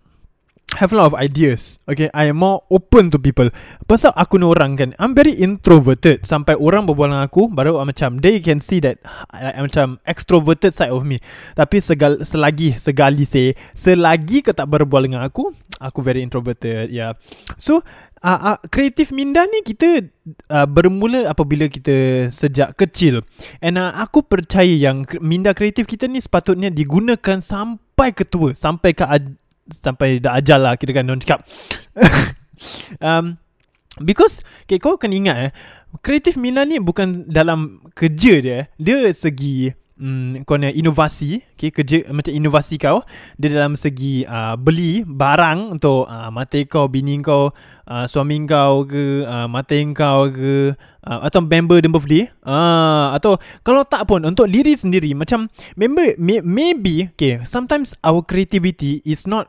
have 0.79 0.93
a 0.93 0.97
lot 0.97 1.13
of 1.13 1.15
ideas. 1.19 1.77
Okay 1.85 2.09
I 2.17 2.31
am 2.33 2.41
more 2.41 2.65
open 2.73 3.13
to 3.13 3.19
people. 3.21 3.53
Pasal 3.85 4.15
aku 4.17 4.41
ni 4.41 4.47
orang 4.49 4.79
kan 4.79 4.91
I'm 4.97 5.13
very 5.13 5.37
introverted. 5.37 6.25
Sampai 6.25 6.57
orang 6.57 6.89
berbual 6.89 7.13
dengan 7.13 7.25
aku 7.27 7.51
Baru 7.53 7.77
macam 7.83 8.23
They 8.23 8.41
can 8.41 8.63
see 8.63 8.81
that 8.85 9.03
I, 9.33 9.57
I 9.57 9.61
Macam 9.61 10.01
extroverted 10.09 10.73
side 10.73 10.95
of 10.95 11.05
me. 11.05 11.21
Tapi 11.59 11.83
segal, 11.83 12.23
selagi 12.25 12.77
Segali 12.79 13.29
say 13.29 13.59
Selagi 13.77 14.45
kau 14.45 14.57
tak 14.57 14.69
berbual 14.71 15.05
dengan 15.05 15.25
aku 15.27 15.53
Aku 15.83 16.01
very 16.01 16.25
introverted 16.25 16.89
Yeah 16.89 17.19
So 17.59 17.83
uh, 18.25 18.55
uh, 18.55 18.59
Kreatif 18.71 19.11
minda 19.13 19.45
ni 19.45 19.67
kita 19.67 20.09
uh, 20.49 20.67
Bermula 20.67 21.29
apabila 21.29 21.69
kita 21.69 22.29
Sejak 22.33 22.79
kecil. 22.79 23.27
And 23.61 23.77
uh, 23.77 23.93
aku 23.99 24.25
percaya 24.25 24.73
yang 24.73 25.05
Minda 25.21 25.53
kreatif 25.53 25.85
kita 25.85 26.09
ni 26.09 26.23
Sepatutnya 26.23 26.73
digunakan 26.73 27.43
Sampai 27.43 28.15
ke 28.17 28.25
tua 28.25 28.57
Sampai 28.57 28.97
ke 28.97 29.05
sampai 29.73 30.21
dah 30.21 30.37
ajal 30.39 30.61
lah 30.61 30.75
kira 30.77 31.01
kan 31.01 31.09
orang 31.09 31.23
cakap. 31.25 31.41
Um, 33.03 33.43
because 34.01 34.41
okay, 34.65 34.79
kau 34.79 34.97
kena 34.97 35.19
ingat 35.19 35.37
eh 35.37 35.51
kreatif 36.01 36.41
Milan 36.41 36.73
ni 36.73 36.81
bukan 36.81 37.29
dalam 37.29 37.85
kerja 37.93 38.41
dia 38.41 38.59
dia 38.81 39.13
segi 39.13 39.69
hmm, 40.01 40.49
kau 40.49 40.57
nak 40.57 40.73
inovasi 40.73 41.45
okay, 41.53 41.69
kerja 41.69 42.09
macam 42.09 42.33
inovasi 42.33 42.81
kau 42.81 43.05
dia 43.37 43.53
dalam 43.53 43.77
segi 43.77 44.25
uh, 44.25 44.57
beli 44.57 45.05
barang 45.05 45.77
untuk 45.77 46.09
uh, 46.09 46.33
mata 46.33 46.57
kau 46.65 46.89
bini 46.89 47.21
kau 47.21 47.53
uh, 47.85 48.05
suami 48.09 48.41
kau 48.49 48.89
ke 48.89 49.29
uh, 49.29 49.45
mata 49.51 49.77
kau 49.93 50.33
ke 50.33 50.73
uh, 51.07 51.21
atau 51.27 51.43
member 51.43 51.79
dan 51.79 51.91
birthday 51.95 52.29
uh, 52.45 53.15
atau 53.15 53.39
kalau 53.63 53.87
tak 53.87 54.07
pun 54.11 54.23
untuk 54.27 54.51
diri 54.51 54.75
sendiri 54.75 55.15
macam 55.15 55.47
member 55.79 56.19
may, 56.19 56.43
maybe 56.43 57.11
okay 57.15 57.41
sometimes 57.47 57.95
our 58.03 58.23
creativity 58.23 59.01
is 59.07 59.25
not 59.25 59.49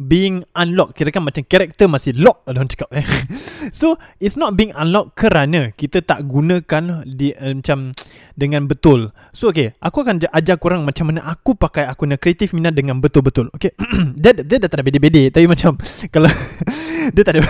being 0.00 0.40
unlocked. 0.56 0.96
Kira 0.96 1.12
kan 1.12 1.20
macam 1.20 1.44
karakter 1.44 1.84
masih 1.84 2.16
lock 2.16 2.40
orang 2.48 2.64
cakap 2.72 2.88
eh. 2.96 3.04
So 3.78 4.00
it's 4.16 4.40
not 4.40 4.56
being 4.56 4.72
unlocked 4.72 5.20
kerana 5.20 5.76
kita 5.76 6.00
tak 6.00 6.24
gunakan 6.24 7.04
di 7.04 7.36
uh, 7.36 7.52
macam 7.52 7.92
dengan 8.40 8.64
betul. 8.64 9.12
So 9.36 9.52
okay 9.52 9.76
aku 9.84 10.00
akan 10.00 10.24
ajar 10.32 10.56
korang 10.56 10.88
macam 10.88 11.12
mana 11.12 11.20
aku 11.28 11.52
pakai 11.52 11.84
aku 11.84 12.08
nak 12.08 12.24
kreatif 12.24 12.56
minat 12.56 12.72
dengan 12.72 12.98
betul-betul 12.98 13.52
okay? 13.52 13.76
Dia, 14.20 14.36
dia 14.36 14.56
dah 14.60 14.68
tak 14.68 14.80
ada 14.80 14.84
bede-bede 14.84 15.32
tapi 15.32 15.46
macam 15.48 15.76
kalau 16.14 16.30
dia 17.14 17.22
tak 17.24 17.40
ada 17.40 17.42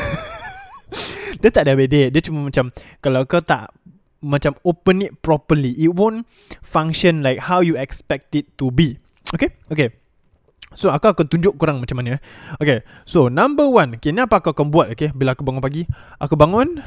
dia 1.40 1.50
tak 1.50 1.66
ada 1.66 1.72
bedek 1.74 2.12
Dia 2.12 2.20
cuma 2.20 2.44
macam 2.44 2.68
Kalau 3.00 3.24
kau 3.24 3.40
tak 3.40 3.72
Macam 4.20 4.52
open 4.62 5.08
it 5.08 5.12
properly 5.24 5.72
It 5.80 5.96
won't 5.96 6.28
function 6.60 7.24
like 7.24 7.40
How 7.48 7.64
you 7.64 7.80
expect 7.80 8.36
it 8.36 8.52
to 8.60 8.68
be. 8.68 9.00
Okay? 9.32 9.56
Okay. 9.72 9.96
So 10.76 10.94
aku 10.94 11.10
akan 11.10 11.26
tunjuk 11.26 11.58
korang 11.58 11.82
macam 11.82 11.98
mana 11.98 12.22
Okay. 12.62 12.86
So 13.08 13.26
number 13.26 13.66
one. 13.66 13.98
Okay 13.98 14.14
ni 14.14 14.22
apa 14.22 14.38
aku 14.38 14.54
akan 14.54 14.70
buat 14.70 14.92
Okay? 14.94 15.10
Bila 15.10 15.34
aku 15.34 15.42
bangun 15.42 15.64
pagi. 15.64 15.88
Aku 16.22 16.36
bangun. 16.38 16.78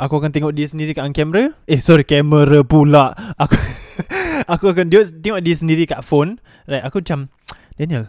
Aku 0.00 0.16
akan 0.16 0.32
tengok 0.32 0.52
dia 0.56 0.66
sendiri 0.68 0.96
kat 0.96 1.08
kamera. 1.12 1.52
Eh 1.68 1.80
sorry 1.80 2.04
kamera 2.04 2.64
pula. 2.64 3.12
Aku 3.38 3.56
Aku 4.56 4.72
akan 4.72 4.88
dia, 4.88 5.04
tengok 5.04 5.40
dia 5.44 5.54
sendiri 5.56 5.84
kat 5.84 6.00
phone. 6.02 6.40
Right 6.64 6.84
aku 6.84 7.04
macam 7.04 7.28
Daniel 7.76 8.08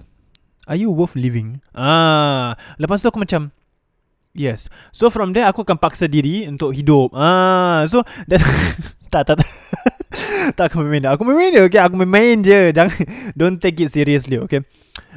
Are 0.67 0.79
you 0.79 0.87
worth 0.91 1.19
living? 1.19 1.59
Ah, 1.75 2.55
Lepas 2.79 3.03
tu 3.03 3.11
aku 3.11 3.19
macam 3.19 3.51
Yes. 4.31 4.71
So 4.95 5.11
from 5.11 5.35
there 5.35 5.47
aku 5.47 5.67
akan 5.67 5.75
paksa 5.75 6.07
diri 6.07 6.47
untuk 6.47 6.71
hidup. 6.71 7.11
Ah, 7.11 7.83
so 7.91 8.03
that 8.31 8.39
tak 9.13 9.27
tak 9.27 9.35
tak. 9.43 9.49
aku 10.71 10.83
main 10.83 11.03
Aku 11.07 11.23
main 11.27 11.51
dia. 11.51 11.63
Okay, 11.67 11.81
aku 11.83 11.99
main 11.99 12.39
je. 12.39 12.71
Jangan 12.71 12.95
don't 13.35 13.59
take 13.59 13.79
it 13.83 13.91
seriously, 13.91 14.39
okay? 14.39 14.63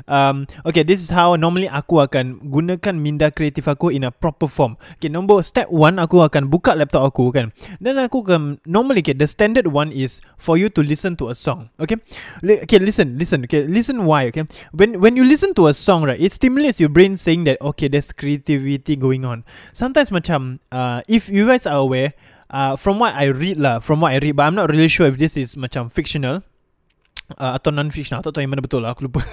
Um, 0.06 0.46
okay, 0.66 0.82
this 0.82 1.00
is 1.00 1.10
how 1.10 1.36
normally 1.38 1.70
aku 1.70 2.02
akan 2.02 2.50
gunakan 2.50 2.94
minda 2.98 3.30
kreatif 3.30 3.70
aku 3.70 3.94
in 3.94 4.04
a 4.04 4.12
proper 4.12 4.50
form. 4.50 4.76
Okay, 4.98 5.08
nombor 5.08 5.42
step 5.46 5.70
one 5.70 5.96
aku 6.02 6.20
akan 6.20 6.50
buka 6.50 6.76
laptop 6.76 7.06
aku 7.08 7.30
kan. 7.30 7.54
Dan 7.78 7.98
aku 8.02 8.22
akan 8.26 8.58
normally 8.68 9.00
okay, 9.00 9.16
the 9.16 9.28
standard 9.28 9.70
one 9.70 9.94
is 9.94 10.20
for 10.36 10.58
you 10.58 10.68
to 10.68 10.82
listen 10.82 11.16
to 11.16 11.30
a 11.30 11.36
song. 11.36 11.70
Okay, 11.80 11.96
L- 12.42 12.62
okay, 12.66 12.78
listen, 12.78 13.16
listen. 13.16 13.46
Okay, 13.46 13.64
listen 13.64 14.04
why. 14.04 14.28
Okay, 14.30 14.44
when 14.74 15.00
when 15.00 15.14
you 15.16 15.24
listen 15.24 15.54
to 15.56 15.70
a 15.70 15.74
song, 15.74 16.04
right, 16.04 16.20
it 16.20 16.34
stimulates 16.34 16.78
your 16.82 16.90
brain 16.90 17.16
saying 17.16 17.46
that 17.48 17.56
okay, 17.62 17.88
there's 17.88 18.12
creativity 18.12 18.94
going 18.98 19.24
on. 19.24 19.42
Sometimes 19.72 20.10
macam 20.10 20.62
uh, 20.70 21.00
if 21.08 21.30
you 21.30 21.46
guys 21.48 21.64
are 21.64 21.80
aware, 21.80 22.14
uh, 22.50 22.76
from 22.76 22.98
what 22.98 23.14
I 23.14 23.34
read 23.34 23.58
lah, 23.58 23.80
from 23.80 24.00
what 24.00 24.12
I 24.12 24.18
read, 24.22 24.36
but 24.36 24.46
I'm 24.46 24.54
not 24.54 24.70
really 24.70 24.88
sure 24.88 25.06
if 25.06 25.18
this 25.18 25.36
is 25.36 25.56
macam 25.56 25.90
fictional. 25.90 26.42
Uh, 27.32 27.52
atau 27.56 27.72
non-fiction 27.72 28.20
tahu 28.20 28.40
yang 28.40 28.52
mana 28.52 28.60
betul 28.64 28.84
lah 28.84 28.92
Aku 28.92 29.08
lupa. 29.08 29.24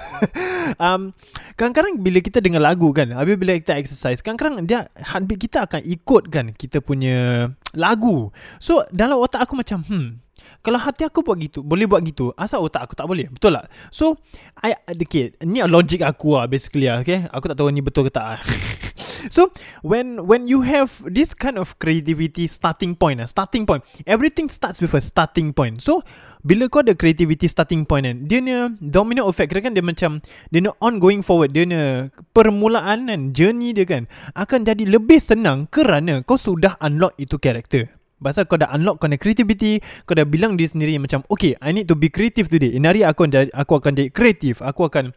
Um, 0.78 1.12
Kadang-kadang 1.58 2.00
bila 2.00 2.22
kita 2.24 2.40
dengar 2.40 2.62
lagu 2.64 2.94
kan 2.96 3.12
Habis 3.12 3.36
bila 3.36 3.58
kita 3.58 3.76
exercise 3.76 4.24
Kadang-kadang 4.24 4.64
dia 4.64 4.88
Heartbeat 4.94 5.40
kita 5.42 5.58
akan 5.68 5.82
ikut 5.84 6.24
kan 6.32 6.46
Kita 6.56 6.80
punya 6.80 7.50
lagu. 7.76 8.30
So 8.62 8.86
dalam 8.94 9.20
otak 9.20 9.50
aku 9.50 9.58
macam 9.58 9.84
Hmm 9.84 10.22
kalau 10.62 10.78
hati 10.78 11.06
aku 11.06 11.26
buat 11.26 11.38
gitu 11.42 11.66
Boleh 11.66 11.90
buat 11.90 12.02
gitu 12.06 12.34
Asal 12.38 12.62
otak 12.62 12.86
aku 12.86 12.94
tak 12.94 13.10
boleh 13.10 13.30
Betul 13.30 13.58
tak? 13.58 13.66
So 13.90 14.18
I, 14.62 14.78
okay, 14.90 15.34
Ni 15.42 15.62
logik 15.66 16.06
aku 16.06 16.38
lah 16.38 16.46
Basically 16.46 16.86
lah 16.86 17.02
okay? 17.02 17.26
Aku 17.34 17.50
tak 17.50 17.58
tahu 17.58 17.70
ni 17.74 17.82
betul 17.82 18.10
ke 18.10 18.14
tak 18.14 18.26
lah 18.38 18.40
So 19.30 19.54
when 19.86 20.26
when 20.26 20.50
you 20.50 20.66
have 20.66 21.04
this 21.06 21.38
kind 21.38 21.62
of 21.62 21.78
creativity 21.78 22.50
starting 22.50 22.98
point, 22.98 23.22
uh, 23.22 23.30
starting 23.30 23.70
point, 23.70 23.86
everything 24.10 24.50
starts 24.50 24.82
with 24.82 24.98
a 24.98 25.04
starting 25.04 25.54
point. 25.54 25.84
So 25.84 26.02
bila 26.42 26.66
kau 26.72 26.82
ada 26.82 26.98
creativity 26.98 27.46
starting 27.46 27.86
point 27.86 28.10
kan, 28.10 28.26
dia 28.26 28.42
ni 28.42 28.56
domino 28.82 29.30
effect 29.30 29.54
kira 29.54 29.62
kan 29.62 29.78
dia 29.78 29.86
macam 29.86 30.24
dia 30.50 30.60
ni 30.66 30.72
ongoing 30.82 31.22
forward, 31.22 31.54
dia 31.54 31.70
ni 31.70 32.10
permulaan 32.34 33.12
kan, 33.12 33.22
journey 33.36 33.78
dia 33.78 33.86
kan 33.86 34.10
akan 34.34 34.66
jadi 34.66 34.90
lebih 34.90 35.22
senang 35.22 35.70
kerana 35.70 36.26
kau 36.26 36.40
sudah 36.40 36.80
unlock 36.82 37.14
itu 37.22 37.38
karakter. 37.38 37.94
Pasal 38.22 38.46
kau 38.46 38.54
dah 38.54 38.70
unlock 38.78 39.02
kau 39.02 39.10
creativity 39.18 39.82
Kau 40.06 40.14
dah 40.14 40.30
bilang 40.30 40.54
diri 40.54 40.70
sendiri 40.70 40.94
macam 41.02 41.26
Okay 41.26 41.58
I 41.58 41.74
need 41.74 41.90
to 41.90 41.98
be 41.98 42.14
creative 42.14 42.54
today 42.54 42.78
In 42.78 42.86
hari 42.86 43.02
aku 43.02 43.26
akan, 43.26 43.50
aku 43.50 43.82
akan 43.82 43.98
jadi 43.98 44.14
kreatif 44.14 44.62
Aku 44.62 44.86
akan 44.86 45.10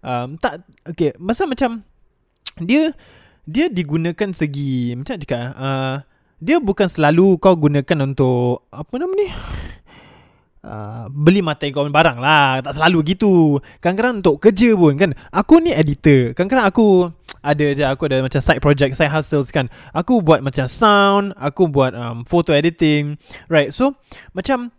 um, 0.00 0.40
Tak 0.40 0.64
Okay 0.88 1.12
Masa 1.20 1.44
macam 1.44 1.84
Dia 2.56 2.96
Dia 3.46 3.70
digunakan 3.70 4.34
segi 4.34 4.90
Macam 4.98 5.22
cakap 5.22 5.54
uh, 5.54 6.02
Dia 6.42 6.58
bukan 6.58 6.90
selalu 6.90 7.38
kau 7.38 7.54
gunakan 7.54 7.98
untuk 8.02 8.66
Apa 8.74 8.98
nama 8.98 9.14
ni? 9.14 9.30
Uh, 10.66 11.06
beli 11.14 11.46
mata 11.46 11.62
kau 11.70 11.86
barang 11.86 12.18
lah. 12.18 12.58
Tak 12.58 12.74
selalu 12.74 13.14
gitu. 13.14 13.62
Kadang-kadang 13.78 14.18
untuk 14.18 14.42
kerja 14.42 14.74
pun 14.74 14.98
kan? 14.98 15.14
Aku 15.30 15.62
ni 15.62 15.70
editor. 15.70 16.34
Kadang-kadang 16.34 16.66
aku 16.66 16.86
ada 17.38 17.66
je 17.70 17.86
aku 17.86 18.10
ada 18.10 18.18
macam 18.18 18.42
side 18.42 18.58
project 18.58 18.98
side 18.98 19.14
hustles 19.14 19.54
kan? 19.54 19.70
Aku 19.94 20.18
buat 20.18 20.42
macam 20.42 20.66
sound 20.66 21.38
aku 21.38 21.70
buat 21.70 21.94
um, 21.94 22.26
photo 22.26 22.50
editing. 22.50 23.14
Right 23.46 23.70
so 23.70 23.94
macam 24.34 24.74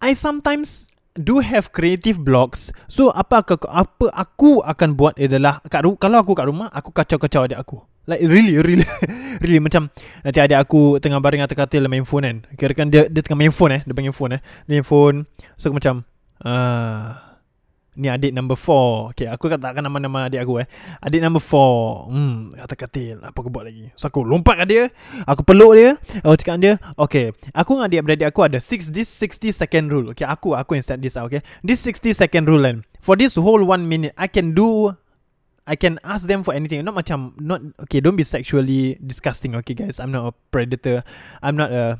i 0.00 0.16
sometimes 0.16 0.88
do 1.20 1.44
have 1.44 1.68
creative 1.76 2.16
blocks. 2.24 2.72
So 2.88 3.12
apa 3.12 3.44
apa 3.68 4.06
aku 4.16 4.64
akan 4.64 4.96
buat 4.96 5.20
adalah 5.20 5.60
kat 5.68 5.84
kalau 6.00 6.16
aku 6.24 6.32
kat 6.32 6.48
rumah 6.48 6.72
aku 6.72 6.96
kacau-kacau 6.96 7.44
adik 7.44 7.60
aku 7.60 7.84
like 8.06 8.22
really 8.22 8.56
really 8.62 8.86
really 9.42 9.60
macam 9.60 9.90
nanti 10.22 10.38
adik 10.38 10.58
aku 10.58 11.02
tengah 11.02 11.18
baring 11.18 11.42
atas 11.42 11.58
katil 11.58 11.86
main 11.90 12.06
phone 12.06 12.24
kan. 12.24 12.36
Kira 12.54 12.72
kan 12.72 12.88
dia 12.90 13.10
dia 13.10 13.22
tengah 13.22 13.38
main 13.38 13.54
phone 13.54 13.78
eh 13.78 13.80
dia 13.82 13.94
main 13.94 14.14
phone 14.14 14.38
eh. 14.38 14.40
Dia 14.66 14.72
main 14.78 14.86
phone 14.86 15.16
so 15.58 15.70
aku 15.70 15.82
macam 15.82 16.06
uh, 16.46 17.26
Ni 17.96 18.12
adik 18.12 18.36
number 18.36 18.60
4 18.60 19.16
Okay 19.16 19.24
aku 19.24 19.48
katakan 19.48 19.80
nama-nama 19.80 20.28
adik 20.28 20.44
aku 20.44 20.60
eh. 20.60 20.68
Adik 21.00 21.24
number 21.24 21.40
4 21.40 22.12
Hmm 22.12 22.52
Kata 22.52 22.76
katil 22.76 23.16
Apa 23.24 23.40
aku 23.40 23.48
buat 23.48 23.64
lagi? 23.64 23.88
So 23.96 24.12
aku 24.12 24.20
lompat 24.20 24.60
kat 24.60 24.68
dia 24.68 24.84
Aku 25.24 25.40
peluk 25.40 25.72
dia 25.72 25.96
Aku 26.20 26.36
cakap 26.36 26.60
dia 26.60 26.76
Okay 27.00 27.32
Aku 27.56 27.80
dengan 27.80 27.88
adik-beradik 27.88 28.28
aku 28.28 28.44
ada 28.44 28.60
6 28.60 28.92
This 28.92 29.08
60 29.08 29.56
second 29.56 29.88
rule. 29.88 30.12
Okay 30.12 30.28
aku 30.28 30.52
Aku 30.52 30.76
yang 30.76 30.84
start 30.84 31.00
this 31.00 31.16
Okay? 31.16 31.40
This 31.64 31.80
60 31.88 32.12
second 32.12 32.44
rule 32.44 32.60
kan 32.68 32.84
For 33.00 33.16
this 33.16 33.32
whole 33.40 33.64
1 33.64 33.88
minute 33.88 34.12
I 34.20 34.28
can 34.28 34.52
do 34.52 34.92
I 35.66 35.74
can 35.74 35.98
ask 36.06 36.26
them 36.26 36.46
for 36.46 36.54
anything. 36.54 36.82
Not 36.86 36.94
macam 36.94 37.34
Not 37.42 37.60
Okay 37.86 37.98
don't 38.00 38.16
be 38.16 38.24
sexually 38.24 38.96
disgusting 39.02 39.58
Okay 39.58 39.74
guys. 39.74 39.98
I'm 39.98 40.14
not 40.14 40.30
a 40.30 40.34
predator. 40.54 41.02
I'm 41.42 41.58
not 41.58 41.74
a 41.74 41.98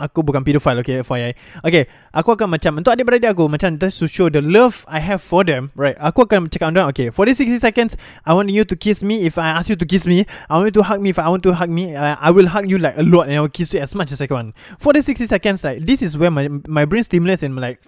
Aku 0.00 0.24
bukan 0.24 0.40
pedophile 0.40 0.80
Okay 0.80 1.04
FYI 1.04 1.36
Okay 1.62 1.84
Aku 2.16 2.32
akan 2.32 2.48
macam 2.48 2.80
Untuk 2.80 2.96
adik-beradik 2.96 3.36
aku 3.36 3.44
Macam 3.44 3.76
to 3.76 4.08
show 4.08 4.32
the 4.32 4.40
love 4.40 4.88
I 4.88 4.98
have 5.04 5.20
for 5.20 5.44
them 5.44 5.68
Right? 5.76 5.94
Aku 6.00 6.24
akan 6.24 6.48
cakap 6.48 6.72
dengan 6.72 6.88
Okay 6.90 7.12
for 7.12 7.28
this 7.28 7.36
60 7.36 7.60
seconds 7.60 7.92
I 8.24 8.32
want 8.32 8.48
you 8.48 8.64
to 8.64 8.74
kiss 8.74 9.04
me. 9.04 9.22
If 9.22 9.36
I 9.36 9.52
ask 9.52 9.68
you 9.68 9.76
to 9.76 9.84
kiss 9.84 10.08
me 10.08 10.24
I 10.48 10.56
want 10.56 10.72
you 10.72 10.76
to 10.80 10.84
hug 10.88 11.04
me. 11.04 11.12
If 11.12 11.20
I 11.20 11.28
want 11.28 11.44
to 11.44 11.52
hug 11.52 11.68
me 11.68 11.92
uh, 11.92 12.16
I 12.16 12.32
will 12.32 12.48
hug 12.48 12.72
you 12.72 12.80
like 12.80 12.96
a 12.96 13.04
lot 13.04 13.28
And 13.28 13.36
I 13.36 13.40
will 13.44 13.52
kiss 13.52 13.76
you 13.76 13.84
as 13.84 13.92
much 13.92 14.10
as 14.10 14.24
I 14.24 14.26
can 14.26 14.56
For 14.80 14.96
this 14.96 15.06
60 15.06 15.28
seconds 15.28 15.60
like 15.60 15.84
This 15.84 16.00
is 16.00 16.16
where 16.16 16.32
my 16.32 16.48
My 16.64 16.88
brain 16.88 17.04
stimulates 17.04 17.44
And 17.44 17.54
like 17.60 17.84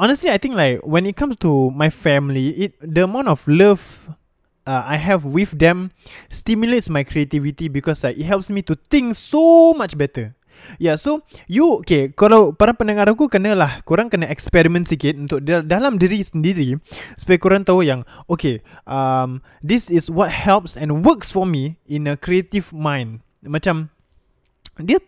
Honestly 0.00 0.32
I 0.32 0.40
think 0.40 0.56
like 0.56 0.80
When 0.80 1.04
it 1.04 1.14
comes 1.14 1.36
to 1.44 1.68
My 1.76 1.92
family 1.92 2.56
It 2.56 2.80
The 2.80 3.04
amount 3.04 3.28
of 3.28 3.44
love 3.44 3.84
uh, 4.64 4.84
I 4.88 4.96
have 4.96 5.28
with 5.28 5.52
them 5.60 5.92
Stimulates 6.32 6.88
my 6.88 7.04
creativity 7.04 7.68
Because 7.68 8.00
like 8.00 8.16
It 8.16 8.24
helps 8.24 8.48
me 8.48 8.64
to 8.64 8.74
think 8.88 9.12
So 9.14 9.76
much 9.76 10.00
better 10.00 10.32
Yeah, 10.76 11.00
so 11.00 11.24
you 11.48 11.80
okay 11.80 12.12
kalau 12.12 12.52
para 12.52 12.76
pendengar 12.76 13.08
aku 13.08 13.32
kenalah 13.32 13.80
kurang 13.88 14.12
kena 14.12 14.28
eksperimen 14.28 14.84
sikit 14.84 15.16
untuk 15.16 15.40
dalam 15.44 15.96
diri 15.96 16.20
sendiri 16.20 16.76
supaya 17.16 17.38
korang 17.40 17.64
tahu 17.64 17.80
yang 17.80 18.04
okay 18.28 18.60
um 18.84 19.40
this 19.64 19.88
is 19.88 20.12
what 20.12 20.28
helps 20.28 20.76
and 20.76 21.00
works 21.00 21.32
for 21.32 21.48
me 21.48 21.80
in 21.88 22.04
a 22.04 22.14
creative 22.14 22.70
mind. 22.76 23.24
Macam 23.40 23.88
dia 24.80 25.00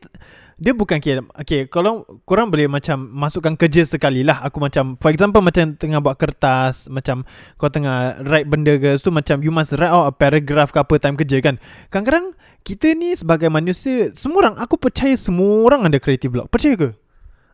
dia 0.62 0.72
bukan 0.78 1.02
okay, 1.02 1.18
okay 1.34 1.60
kalau 1.66 2.06
korang 2.22 2.46
boleh 2.46 2.70
macam 2.70 3.02
masukkan 3.10 3.58
kerja 3.58 3.82
sekali 3.82 4.22
lah 4.22 4.46
aku 4.46 4.62
macam 4.62 4.94
for 5.02 5.10
example 5.10 5.42
macam 5.42 5.74
tengah 5.74 5.98
buat 5.98 6.14
kertas 6.14 6.86
macam 6.86 7.26
kau 7.58 7.66
tengah 7.66 8.22
write 8.30 8.46
benda 8.46 8.78
ke 8.78 8.94
so 8.94 9.10
macam 9.10 9.42
you 9.42 9.50
must 9.50 9.74
write 9.74 9.90
out 9.90 10.06
a 10.06 10.14
paragraph 10.14 10.70
ke 10.70 10.78
apa 10.78 10.94
time 11.02 11.18
kerja 11.18 11.42
kan. 11.42 11.58
Kadang-kadang 11.90 12.38
kita 12.62 12.94
ni 12.94 13.18
sebagai 13.18 13.50
manusia 13.50 14.14
semua 14.14 14.46
orang 14.46 14.54
aku 14.62 14.78
percaya 14.78 15.18
semua 15.18 15.66
orang 15.66 15.90
ada 15.90 15.98
creative 15.98 16.30
block. 16.30 16.46
Percaya 16.46 16.78
ke? 16.78 16.90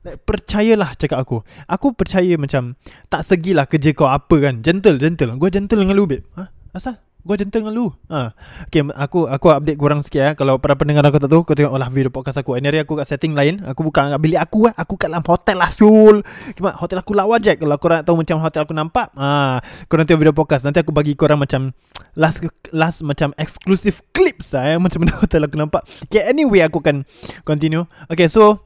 Like, 0.04 0.20
percayalah 0.28 0.94
cakap 0.94 1.18
aku. 1.24 1.40
Aku 1.64 1.96
percaya 1.96 2.36
macam 2.36 2.76
tak 3.08 3.24
segilah 3.24 3.64
kerja 3.64 3.96
kau 3.96 4.06
apa 4.06 4.36
kan. 4.36 4.60
Gentle 4.60 5.00
gentle. 5.00 5.32
Gua 5.40 5.48
gentle 5.48 5.80
dengan 5.80 5.96
lu 5.96 6.04
babe. 6.04 6.22
Ha? 6.36 6.52
Asal 6.76 7.07
Gua 7.26 7.34
gentle 7.34 7.66
dengan 7.66 7.74
lu 7.74 7.90
ha. 8.14 8.30
Okay 8.70 8.78
aku 8.94 9.26
aku 9.26 9.50
update 9.50 9.74
kurang 9.74 10.06
sikit 10.06 10.20
ya. 10.22 10.30
Kalau 10.38 10.62
para 10.62 10.78
pendengar 10.78 11.02
aku 11.02 11.18
tak 11.18 11.26
tahu 11.26 11.42
Kau 11.42 11.58
tengok 11.58 11.74
lah 11.74 11.90
video 11.90 12.14
podcast 12.14 12.38
aku 12.38 12.54
Ini 12.54 12.70
hari 12.70 12.78
aku 12.86 12.94
kat 12.94 13.10
setting 13.10 13.34
lain 13.34 13.58
Aku 13.66 13.82
buka 13.82 14.14
kat 14.14 14.20
bilik 14.22 14.38
aku 14.38 14.70
eh. 14.70 14.74
Aku 14.78 14.94
kat 14.94 15.10
dalam 15.10 15.26
hotel 15.26 15.58
lah 15.58 15.66
Sul 15.66 16.22
Cuma 16.54 16.78
hotel 16.78 17.02
aku 17.02 17.18
lawa 17.18 17.42
je 17.42 17.58
Kalau 17.58 17.74
korang 17.82 18.06
tahu 18.06 18.22
macam 18.22 18.38
hotel 18.38 18.62
aku 18.62 18.70
nampak 18.70 19.10
ha. 19.18 19.58
Korang 19.90 20.06
tengok 20.06 20.20
video 20.22 20.34
podcast 20.34 20.62
Nanti 20.62 20.78
aku 20.78 20.94
bagi 20.94 21.18
korang 21.18 21.42
macam 21.42 21.74
Last 22.14 22.46
last 22.70 23.02
macam 23.02 23.34
exclusive 23.34 23.98
clips 24.14 24.54
lah 24.54 24.74
eh. 24.74 24.78
Macam 24.78 25.02
mana 25.02 25.18
hotel 25.22 25.42
aku 25.42 25.58
nampak 25.58 25.82
Okay 26.06 26.22
anyway 26.22 26.62
aku 26.62 26.78
akan 26.78 27.02
continue 27.42 27.82
Okay 28.06 28.30
so 28.30 28.62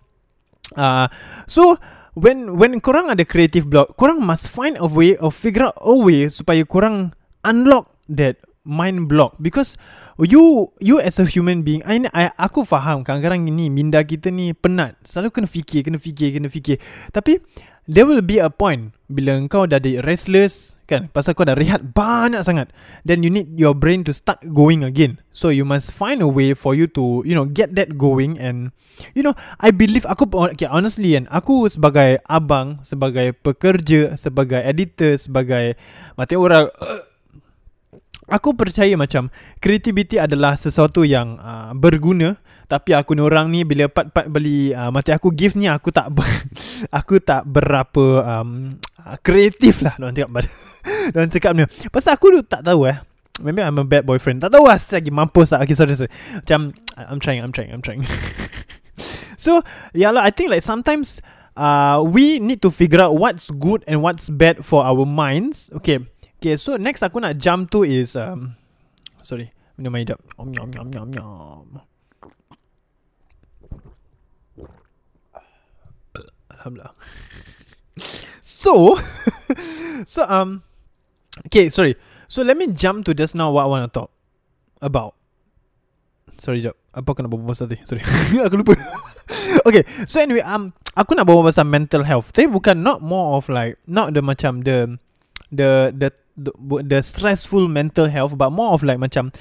uh, 0.76 1.08
So 1.48 1.80
When 2.12 2.60
when 2.60 2.76
korang 2.84 3.08
ada 3.08 3.24
creative 3.24 3.64
block 3.64 3.96
Korang 3.96 4.20
must 4.20 4.52
find 4.52 4.76
a 4.76 4.84
way 4.84 5.16
Or 5.16 5.32
figure 5.32 5.72
out 5.72 5.80
a 5.80 5.96
way 5.96 6.28
Supaya 6.28 6.60
korang 6.68 7.16
unlock 7.42 7.91
that 8.08 8.40
mind 8.62 9.10
block. 9.10 9.38
Because 9.42 9.76
you 10.18 10.70
you 10.78 11.02
as 11.02 11.18
a 11.18 11.26
human 11.26 11.62
being 11.66 11.82
I, 11.86 12.06
I 12.14 12.30
aku 12.38 12.62
faham 12.62 13.02
kadang-kadang 13.02 13.50
ini 13.50 13.68
minda 13.68 14.02
kita 14.02 14.30
ni 14.30 14.54
penat. 14.54 14.98
Selalu 15.06 15.28
kena 15.34 15.48
fikir 15.50 15.80
kena 15.86 15.98
fikir 15.98 16.34
kena 16.34 16.48
fikir. 16.48 16.78
Tapi 17.10 17.42
there 17.90 18.06
will 18.06 18.22
be 18.22 18.38
a 18.38 18.50
point 18.50 18.94
bila 19.10 19.36
kau 19.50 19.66
dah 19.66 19.82
restless 20.06 20.78
kan? 20.86 21.08
Pasal 21.08 21.32
kau 21.32 21.48
dah 21.48 21.56
rehat 21.56 21.96
banyak 21.96 22.44
sangat. 22.44 22.68
Then 23.02 23.24
you 23.24 23.32
need 23.32 23.56
your 23.56 23.72
brain 23.72 24.04
to 24.04 24.12
start 24.12 24.44
going 24.44 24.84
again. 24.84 25.24
So 25.32 25.48
you 25.48 25.64
must 25.64 25.90
find 25.90 26.20
a 26.20 26.28
way 26.28 26.52
for 26.52 26.76
you 26.76 26.84
to 26.94 27.24
you 27.24 27.32
know 27.32 27.48
get 27.48 27.74
that 27.80 27.96
going 27.96 28.36
and 28.36 28.76
you 29.16 29.24
know 29.24 29.32
I 29.56 29.72
believe 29.72 30.04
aku 30.04 30.28
okay, 30.52 30.68
honestly 30.68 31.16
kan 31.16 31.24
aku 31.32 31.72
sebagai 31.72 32.20
abang 32.28 32.84
sebagai 32.84 33.32
pekerja 33.32 34.14
sebagai 34.20 34.60
editor 34.60 35.16
sebagai 35.16 35.80
mati 36.20 36.36
orang 36.36 36.68
uh, 36.78 37.11
Aku 38.32 38.56
percaya 38.56 38.96
macam 38.96 39.28
Creativity 39.60 40.16
adalah 40.16 40.56
sesuatu 40.56 41.04
yang 41.04 41.36
uh, 41.36 41.76
berguna. 41.76 42.40
Tapi 42.64 42.96
aku 42.96 43.12
ni 43.12 43.20
orang 43.20 43.52
ni 43.52 43.68
Bila 43.68 43.92
part-part 43.92 44.32
beli 44.32 44.72
uh, 44.72 44.88
Mati 44.88 45.12
aku 45.12 45.28
gift 45.36 45.60
ni 45.60 45.68
Aku 45.68 45.92
tak 45.92 46.08
ber, 46.08 46.24
Aku 47.04 47.20
tak 47.20 47.44
berapa 47.44 48.24
um, 48.24 48.80
Kreatif 49.20 49.84
lah 49.84 50.00
Diorang 50.00 50.16
cakap 50.16 50.30
Diorang 51.12 51.32
cakap 51.32 51.52
ni 51.52 51.62
Pasal 51.92 52.16
aku 52.16 52.32
tu 52.32 52.40
tak 52.48 52.64
tahu 52.64 52.88
eh. 52.88 52.96
Maybe 53.44 53.60
I'm 53.64 53.80
a 53.80 53.84
bad 53.84 54.08
boyfriend. 54.08 54.40
Tak 54.40 54.56
tahu 54.56 54.64
lah 54.64 54.80
Lagi 54.80 55.12
mampus 55.12 55.52
tak 55.52 55.68
Okay 55.68 55.76
sorry 55.76 55.92
sorry. 55.92 56.12
Macam 56.32 56.72
I'm 56.96 57.20
trying 57.20 57.44
I'm 57.44 57.52
trying 57.52 57.68
I'm 57.68 57.84
trying. 57.84 58.08
So 59.36 59.60
Yeah 59.92 60.14
lah 60.14 60.24
I 60.24 60.32
think 60.32 60.48
like 60.48 60.64
sometimes 60.64 61.20
uh, 61.60 62.00
We 62.00 62.40
need 62.40 62.64
to 62.64 62.72
figure 62.72 63.04
out 63.04 63.12
What's 63.12 63.52
good 63.52 63.84
and 63.84 64.00
what's 64.00 64.32
bad 64.32 64.64
For 64.64 64.80
our 64.80 65.04
minds. 65.04 65.68
Okay 65.76 66.08
Okay, 66.42 66.58
so 66.58 66.74
next 66.74 67.06
aku 67.06 67.22
nak 67.22 67.38
jump 67.38 67.70
to 67.70 67.86
is 67.86 68.18
um, 68.18 68.58
sorry, 69.22 69.54
minum 69.78 69.94
air 69.94 70.10
jap. 70.10 70.18
Om 70.34 70.50
nyam 70.50 70.74
nyam 70.74 70.90
nyam 70.90 71.08
nyam. 71.14 71.66
Alhamdulillah. 76.50 76.98
So, 78.42 78.98
so 80.06 80.26
um, 80.26 80.66
okay, 81.46 81.70
sorry. 81.70 81.94
So 82.26 82.42
let 82.42 82.58
me 82.58 82.74
jump 82.74 83.06
to 83.06 83.14
just 83.14 83.38
now 83.38 83.54
what 83.54 83.62
I 83.62 83.70
want 83.70 83.86
to 83.86 83.90
talk 83.94 84.10
about. 84.82 85.14
Sorry 86.42 86.58
jap. 86.58 86.74
Apa 86.90 87.14
kena 87.14 87.30
berbual 87.30 87.54
tadi? 87.54 87.78
Sorry. 87.86 88.02
aku 88.46 88.66
lupa. 88.66 88.74
okay, 89.62 89.86
so 90.10 90.18
anyway, 90.18 90.42
um, 90.42 90.74
Aku 90.98 91.14
nak 91.14 91.24
bawa 91.24 91.48
pasal 91.48 91.64
mental 91.64 92.04
health 92.04 92.36
Tapi 92.36 92.52
bukan 92.52 92.84
not 92.84 93.00
more 93.00 93.40
of 93.40 93.48
like 93.48 93.80
Not 93.88 94.12
the 94.12 94.20
macam 94.20 94.60
the 94.60 95.00
The 95.48 95.88
The 95.88 96.12
the, 96.36 96.52
the 96.82 97.00
stressful 97.02 97.68
mental 97.68 98.08
health 98.08 98.36
But 98.36 98.50
more 98.50 98.72
of 98.72 98.82
like 98.82 98.98
macam 98.98 99.32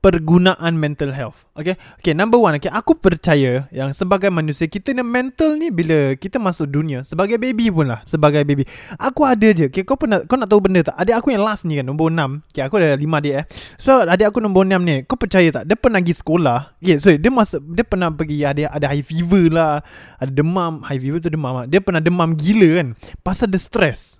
Pergunaan 0.00 0.80
mental 0.80 1.12
health. 1.12 1.44
Okay? 1.52 1.76
Okay 2.00 2.16
number 2.16 2.40
one 2.40 2.56
okay, 2.56 2.72
Aku 2.72 2.96
percaya 2.96 3.68
Yang 3.68 4.00
sebagai 4.00 4.32
manusia 4.32 4.64
Kita 4.64 4.96
ni 4.96 5.04
mental 5.04 5.60
ni 5.60 5.68
Bila 5.68 6.16
kita 6.16 6.40
masuk 6.40 6.72
dunia 6.72 7.04
Sebagai 7.04 7.36
baby 7.36 7.68
pun 7.68 7.92
lah 7.92 8.00
Sebagai 8.08 8.40
baby. 8.48 8.64
Aku 8.96 9.28
ada 9.28 9.52
je 9.52 9.68
okay, 9.68 9.84
Kau 9.84 10.00
pernah 10.00 10.24
Kau 10.24 10.40
nak 10.40 10.48
tahu 10.48 10.64
benda 10.64 10.88
tak? 10.88 10.96
Adik 10.96 11.20
aku 11.20 11.36
yang 11.36 11.44
last 11.44 11.68
ni 11.68 11.76
kan 11.76 11.84
Nombor 11.84 12.08
6 12.16 12.48
okay, 12.48 12.64
Aku 12.64 12.80
ada 12.80 12.96
5 12.96 13.04
adik 13.04 13.34
eh. 13.44 13.46
So 13.76 14.00
adik 14.08 14.32
aku 14.32 14.40
nombor 14.40 14.64
6 14.64 14.80
ni 14.80 15.04
Kau 15.04 15.20
percaya 15.20 15.48
tak? 15.52 15.68
Dia 15.68 15.76
pernah 15.76 16.00
pergi 16.00 16.14
sekolah. 16.16 16.60
Okay, 16.80 16.96
Sorry 16.96 17.18
dia 17.20 17.28
masuk 17.28 17.60
Dia 17.68 17.84
pernah 17.84 18.08
pergi 18.08 18.40
Ada 18.40 18.72
ada 18.72 18.86
high 18.88 19.04
fever 19.04 19.52
lah 19.52 19.84
Ada 20.16 20.32
demam. 20.32 20.80
High 20.80 20.96
fever 20.96 21.20
tu 21.20 21.28
demam 21.28 21.60
lah. 21.60 21.66
Dia 21.68 21.84
pernah 21.84 22.00
demam 22.00 22.32
gila 22.32 22.80
kan 22.80 22.88
Pasal 23.20 23.52
dia 23.52 23.60
stress 23.60 24.19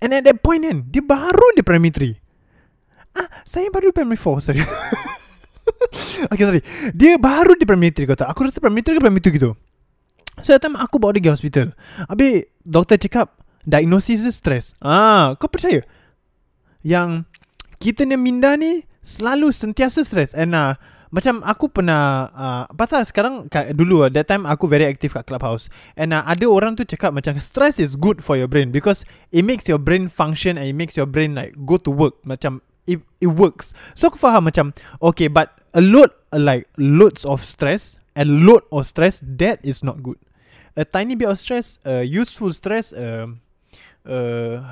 And 0.00 0.16
at 0.16 0.24
that 0.24 0.40
point 0.40 0.64
kan 0.64 0.88
Dia 0.88 1.04
baru 1.04 1.46
dia 1.56 1.64
primary 1.64 1.92
3 1.92 2.16
Ah, 3.10 3.28
saya 3.42 3.68
baru 3.68 3.92
primary 3.92 4.18
4 4.18 4.40
Sorry. 4.44 4.62
Okay 6.32 6.44
sorry. 6.44 6.62
Dia 6.92 7.16
baru 7.16 7.56
di 7.56 7.64
primary 7.64 7.92
3 7.92 8.04
kata 8.08 8.24
Aku 8.32 8.44
rasa 8.44 8.60
primary 8.60 8.84
3 8.84 8.96
ke 8.96 9.00
primary 9.00 9.22
2 9.22 9.36
gitu. 9.36 9.50
So 10.40 10.56
that 10.56 10.64
time 10.64 10.76
aku 10.76 10.96
bawa 10.96 11.12
dia 11.12 11.20
pergi 11.24 11.32
hospital. 11.36 11.66
Habis 12.08 12.48
Doktor 12.64 12.96
cakap 13.00 13.32
Diagnosis 13.64 14.24
dia 14.24 14.32
stress. 14.32 14.72
Ah, 14.80 15.36
Kau 15.36 15.48
percaya? 15.52 15.84
Yang 16.80 17.28
Kita 17.80 18.04
ni 18.08 18.16
minda 18.16 18.56
ni 18.56 18.84
Selalu 19.00 19.52
sentiasa 19.52 20.04
stress. 20.04 20.36
And 20.36 20.52
uh, 20.52 20.76
macam 21.10 21.42
aku 21.42 21.66
pernah 21.66 22.30
uh, 22.30 22.64
Pasal 22.78 23.02
sekarang 23.02 23.50
kat, 23.50 23.74
Dulu 23.74 24.06
uh, 24.06 24.10
That 24.10 24.30
time 24.30 24.46
aku 24.46 24.70
very 24.70 24.86
active 24.86 25.10
kat 25.10 25.26
clubhouse. 25.26 25.66
And 25.98 26.14
uh, 26.14 26.22
ada 26.22 26.46
orang 26.46 26.78
tu 26.78 26.86
cakap 26.86 27.10
Macam 27.10 27.34
stress 27.42 27.82
is 27.82 27.98
good 27.98 28.22
for 28.22 28.38
your 28.38 28.46
brain 28.46 28.70
Because 28.70 29.02
It 29.34 29.42
makes 29.42 29.66
your 29.66 29.82
brain 29.82 30.06
function 30.06 30.54
And 30.54 30.70
it 30.70 30.78
makes 30.78 30.94
your 30.94 31.10
brain 31.10 31.34
like 31.34 31.58
Go 31.66 31.82
to 31.82 31.90
work. 31.90 32.22
Macam 32.22 32.62
it, 32.86 33.02
it 33.18 33.30
works. 33.30 33.74
So 33.98 34.06
aku 34.06 34.22
faham 34.22 34.46
macam 34.46 34.70
Okay 35.02 35.26
but 35.26 35.50
A 35.74 35.82
load 35.82 36.14
Like 36.30 36.70
Loads 36.78 37.26
of 37.26 37.42
stress 37.42 37.98
And 38.14 38.46
load 38.46 38.62
of 38.70 38.86
stress 38.86 39.18
That 39.26 39.58
is 39.66 39.82
not 39.82 40.06
good. 40.06 40.18
A 40.78 40.86
tiny 40.86 41.18
bit 41.18 41.26
of 41.26 41.42
stress 41.42 41.82
uh, 41.82 42.06
Useful 42.06 42.54
stress 42.54 42.94
uh, 42.94 43.34
uh, 44.06 44.62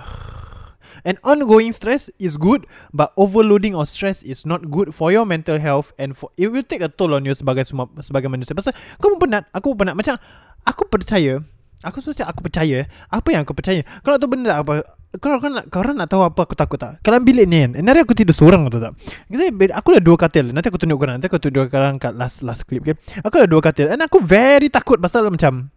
An 1.05 1.17
ongoing 1.25 1.75
stress 1.75 2.13
is 2.17 2.37
good 2.37 2.65
But 2.93 3.15
overloading 3.19 3.75
of 3.75 3.87
stress 3.87 4.21
Is 4.25 4.45
not 4.49 4.69
good 4.69 4.93
For 4.93 5.15
your 5.15 5.25
mental 5.25 5.57
health 5.61 5.95
And 6.01 6.15
for 6.15 6.35
It 6.39 6.51
will 6.51 6.67
take 6.67 6.85
a 6.85 6.91
toll 6.91 7.17
on 7.17 7.25
you 7.25 7.35
Sebagai 7.35 7.67
semua 7.67 7.89
Sebagai 8.01 8.29
manusia 8.33 8.57
Pasal 8.57 8.75
Kau 8.99 9.13
pun 9.15 9.29
penat 9.29 9.47
Aku 9.55 9.75
pun 9.75 9.87
penat 9.87 9.95
Macam 9.99 10.17
Aku 10.65 10.87
percaya 10.87 11.41
Aku 11.87 12.03
susah 12.03 12.27
aku 12.27 12.43
percaya 12.43 12.91
Apa 13.09 13.33
yang 13.35 13.47
aku 13.47 13.55
percaya 13.55 13.87
Kau 14.03 14.11
nak 14.11 14.19
tahu 14.19 14.31
benda 14.35 14.57
tak 14.57 14.61
apa 14.67 14.75
kau 15.17 15.41
orang 15.41 15.57
nak 15.57 15.65
kau 15.73 15.81
orang 15.81 15.97
nak 15.97 16.09
tahu 16.13 16.21
apa 16.21 16.45
aku 16.45 16.53
takut 16.53 16.77
tak? 16.77 17.01
Kalau 17.01 17.17
bilik 17.25 17.49
ni 17.49 17.65
kan, 17.65 17.81
nanti 17.81 18.05
aku 18.05 18.13
tidur 18.13 18.37
seorang 18.37 18.69
tahu 18.69 18.77
tak? 18.77 18.93
Jadi 19.33 19.73
aku 19.73 19.97
ada 19.97 20.03
dua 20.05 20.17
katil. 20.21 20.53
Nanti 20.53 20.69
aku 20.69 20.77
tunjuk 20.77 21.01
korang. 21.01 21.17
Nanti 21.17 21.33
aku 21.33 21.41
tunjuk 21.41 21.65
korang 21.73 21.97
kat 21.97 22.13
last 22.13 22.45
last 22.45 22.69
clip 22.69 22.85
okay? 22.85 22.93
Aku 23.25 23.41
ada 23.41 23.49
dua 23.49 23.65
katil. 23.65 23.89
And 23.89 24.05
aku 24.05 24.21
very 24.21 24.69
takut 24.69 25.01
pasal 25.01 25.25
macam 25.33 25.73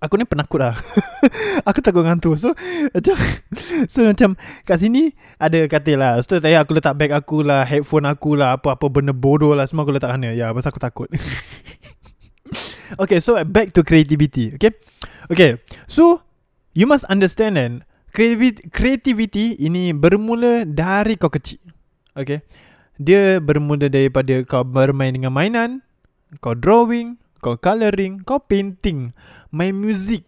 Aku 0.00 0.16
ni 0.16 0.24
penakut 0.24 0.64
lah. 0.64 0.76
Aku 1.68 1.84
takut 1.84 2.00
ngantuk 2.00 2.40
So 2.40 2.56
macam 2.96 3.16
So 3.92 4.08
macam 4.08 4.32
Kat 4.64 4.80
sini 4.80 5.12
Ada 5.36 5.68
katil 5.68 6.00
lah. 6.00 6.16
So 6.24 6.40
tadi 6.40 6.56
aku 6.56 6.72
letak 6.72 6.96
bag 6.96 7.12
aku 7.12 7.44
lah 7.44 7.68
Headphone 7.68 8.08
aku 8.08 8.32
lah 8.32 8.56
Apa-apa 8.56 8.88
benda 8.88 9.12
bodoh 9.12 9.52
lah. 9.52 9.68
Semua 9.68 9.84
aku 9.84 9.92
letak 9.92 10.16
sana. 10.16 10.32
Ya 10.32 10.48
pasal 10.56 10.72
aku 10.72 10.80
takut. 10.80 11.08
Okay 13.02 13.22
so 13.22 13.38
back 13.46 13.70
to 13.70 13.86
creativity 13.86 14.56
Okay? 14.56 14.74
Okay 15.30 15.60
So 15.86 16.24
You 16.70 16.86
must 16.86 17.02
understand 17.10 17.58
then 17.58 17.72
creativity, 18.14 18.62
creativity 18.70 19.58
ini 19.58 19.90
bermula 19.94 20.66
dari 20.66 21.18
kau 21.18 21.30
kecil. 21.30 21.58
Okay. 22.14 22.42
Dia 23.00 23.40
bermula 23.40 23.88
daripada 23.88 24.38
kau 24.44 24.62
bermain 24.62 25.10
dengan 25.10 25.32
mainan, 25.32 25.80
kau 26.38 26.52
drawing, 26.52 27.16
kau 27.40 27.56
colouring, 27.56 28.20
kau 28.22 28.38
painting, 28.38 29.10
main 29.50 29.72
music, 29.74 30.22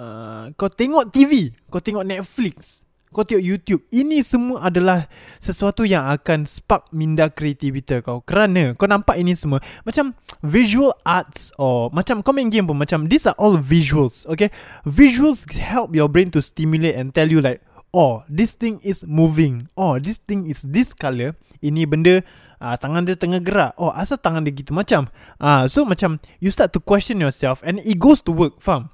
uh, 0.00 0.50
kau 0.56 0.72
tengok 0.72 1.12
TV, 1.12 1.52
kau 1.68 1.78
tengok 1.78 2.02
Netflix, 2.02 2.82
kau 3.12 3.22
tengok 3.22 3.44
YouTube. 3.44 3.84
Ini 3.92 4.24
semua 4.24 4.66
adalah 4.66 5.06
sesuatu 5.38 5.84
yang 5.84 6.08
akan 6.08 6.48
spark 6.48 6.88
minda 6.90 7.28
kreativiti 7.28 8.00
kau. 8.00 8.24
Kerana 8.24 8.74
kau 8.74 8.88
nampak 8.88 9.20
ini 9.20 9.36
semua 9.36 9.60
macam 9.84 10.16
visual 10.40 10.96
arts 11.04 11.52
or 11.60 11.92
macam 11.92 12.24
kau 12.24 12.32
main 12.32 12.48
game 12.48 12.64
pun 12.64 12.76
macam 12.76 13.06
these 13.08 13.28
are 13.28 13.36
all 13.36 13.60
visuals 13.60 14.24
okay 14.24 14.48
visuals 14.88 15.44
help 15.52 15.92
your 15.92 16.08
brain 16.08 16.32
to 16.32 16.40
stimulate 16.40 16.96
and 16.96 17.12
tell 17.12 17.28
you 17.28 17.44
like 17.44 17.60
oh 17.92 18.24
this 18.24 18.56
thing 18.56 18.80
is 18.80 19.04
moving 19.04 19.68
oh 19.76 20.00
this 20.00 20.16
thing 20.24 20.48
is 20.48 20.64
this 20.64 20.96
color 20.96 21.36
ini 21.60 21.84
benda 21.84 22.24
uh, 22.60 22.76
tangan 22.76 23.08
dia 23.08 23.16
tengah 23.16 23.40
gerak. 23.42 23.72
Oh 23.80 23.90
asal 23.90 24.20
tangan 24.20 24.44
dia 24.44 24.54
gitu? 24.54 24.70
Macam 24.76 25.08
ah 25.40 25.64
uh, 25.64 25.64
so 25.66 25.82
macam 25.88 26.20
you 26.38 26.52
start 26.52 26.70
to 26.70 26.78
question 26.78 27.18
yourself 27.18 27.64
and 27.66 27.80
it 27.82 27.96
goes 27.96 28.20
to 28.22 28.30
work 28.30 28.60
faham? 28.60 28.92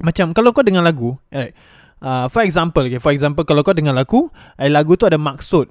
Macam 0.00 0.32
kalau 0.32 0.56
kau 0.56 0.64
dengar 0.64 0.80
lagu 0.80 1.20
right 1.28 1.52
uh, 2.02 2.26
for 2.32 2.42
example 2.42 2.82
okay 2.82 2.98
for 2.98 3.14
example 3.14 3.46
kalau 3.46 3.62
kau 3.62 3.72
dengar 3.72 3.94
lagu 3.94 4.28
eh, 4.58 4.72
lagu 4.72 4.98
tu 4.98 5.06
ada 5.06 5.16
maksud 5.16 5.70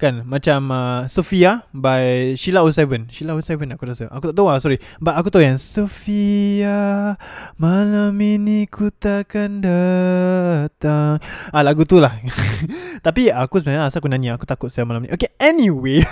Kan? 0.00 0.24
Macam 0.24 0.72
uh, 0.72 1.04
Sophia 1.12 1.68
By 1.76 2.32
Sheila 2.32 2.64
07 2.64 3.12
Sheila 3.12 3.36
07 3.36 3.68
aku 3.76 3.84
rasa. 3.84 4.08
Aku 4.08 4.32
tak 4.32 4.36
tahu 4.40 4.48
lah 4.48 4.56
sorry. 4.56 4.80
But 4.96 5.20
aku 5.20 5.28
tahu 5.28 5.44
yang 5.44 5.60
Sophia 5.60 7.20
Malam 7.60 8.16
ini 8.16 8.64
ku 8.64 8.88
takkan 8.88 9.60
datang. 9.60 11.20
Ah 11.52 11.60
lagu 11.60 11.84
tu 11.84 12.00
lah. 12.00 12.16
Tapi 13.06 13.28
aku 13.28 13.60
sebenarnya 13.60 13.92
Asal 13.92 14.00
aku 14.00 14.08
nyanyi 14.08 14.32
Aku 14.32 14.48
takut 14.48 14.72
saya 14.72 14.88
malam 14.88 15.04
ni. 15.04 15.12
Okay 15.12 15.36
anyway. 15.36 16.00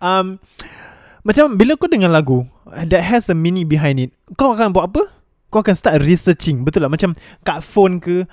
Um, 0.00 0.40
Macam 1.20 1.60
bila 1.60 1.76
kau 1.76 1.90
dengar 1.90 2.08
lagu 2.08 2.48
That 2.64 3.04
has 3.04 3.28
a 3.28 3.36
meaning 3.36 3.68
behind 3.68 4.00
it 4.00 4.16
Kau 4.40 4.56
akan 4.56 4.72
buat 4.72 4.88
apa? 4.88 5.02
Kau 5.52 5.60
akan 5.60 5.76
start 5.76 6.00
researching 6.00 6.64
Betul 6.64 6.88
lah 6.88 6.90
Macam 6.90 7.12
kat 7.44 7.60
phone 7.60 8.00
ke 8.00 8.24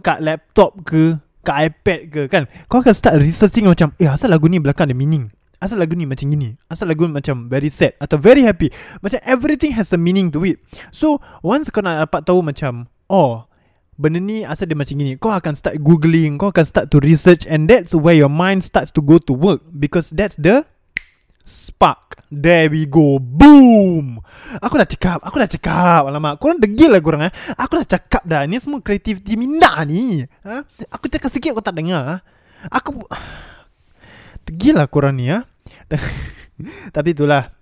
Kat 0.00 0.24
laptop 0.24 0.80
ke 0.80 1.20
kat 1.44 1.56
iPad 1.70 2.00
ke 2.08 2.20
kan? 2.32 2.48
Kau 2.66 2.80
akan 2.80 2.94
start 2.96 3.20
researching 3.20 3.68
macam 3.68 3.92
Eh 4.00 4.08
asal 4.08 4.32
lagu 4.32 4.48
ni 4.48 4.56
belakang 4.56 4.88
ada 4.88 4.96
meaning? 4.96 5.28
Asal 5.60 5.76
lagu 5.76 5.92
ni 5.96 6.08
macam 6.08 6.28
gini? 6.28 6.56
Asal 6.68 6.88
lagu 6.88 7.04
macam 7.08 7.48
very 7.48 7.72
sad 7.72 7.96
Atau 8.00 8.20
very 8.20 8.44
happy? 8.44 8.68
Macam 9.00 9.20
everything 9.24 9.72
has 9.72 9.92
a 9.92 9.98
meaning 10.00 10.28
to 10.28 10.44
it. 10.44 10.60
So 10.92 11.20
once 11.40 11.68
kau 11.68 11.80
nak 11.84 12.08
dapat 12.08 12.24
tahu 12.24 12.40
macam 12.44 12.88
Oh 13.08 13.48
Benda 13.94 14.18
ni 14.18 14.42
asal 14.42 14.66
dia 14.66 14.74
macam 14.74 14.98
gini 14.98 15.14
Kau 15.16 15.30
akan 15.30 15.54
start 15.54 15.78
googling 15.80 16.36
Kau 16.36 16.50
akan 16.50 16.66
start 16.66 16.90
to 16.90 16.98
research 16.98 17.46
And 17.46 17.70
that's 17.70 17.94
where 17.94 18.16
your 18.16 18.32
mind 18.32 18.66
starts 18.66 18.90
to 18.92 19.00
go 19.00 19.22
to 19.22 19.32
work 19.32 19.62
Because 19.70 20.10
that's 20.10 20.34
the 20.36 20.66
Spark 21.44 22.03
There 22.34 22.66
we 22.66 22.90
go 22.90 23.22
Boom 23.22 24.18
Aku 24.58 24.74
dah 24.74 24.88
cakap 24.88 25.22
Aku 25.22 25.38
dah 25.38 25.46
cakap 25.46 26.10
Alamak 26.10 26.42
Korang 26.42 26.58
degil 26.58 26.90
lah 26.90 26.98
korang 26.98 27.22
eh 27.30 27.32
Aku 27.54 27.78
dah 27.78 27.86
cakap 27.86 28.26
dah 28.26 28.42
Ni 28.50 28.58
semua 28.58 28.82
creativity 28.82 29.38
minda 29.38 29.70
ni 29.86 30.26
ha? 30.42 30.66
Aku 30.90 31.06
cakap 31.06 31.30
sikit 31.30 31.54
kau 31.54 31.62
tak 31.62 31.78
dengar? 31.78 32.26
Aku 32.74 33.06
Degil 34.44 34.74
lah 34.74 34.90
korang 34.90 35.14
ni 35.14 35.30
ha? 35.30 35.46
Tapi 36.96 37.08
itulah 37.14 37.54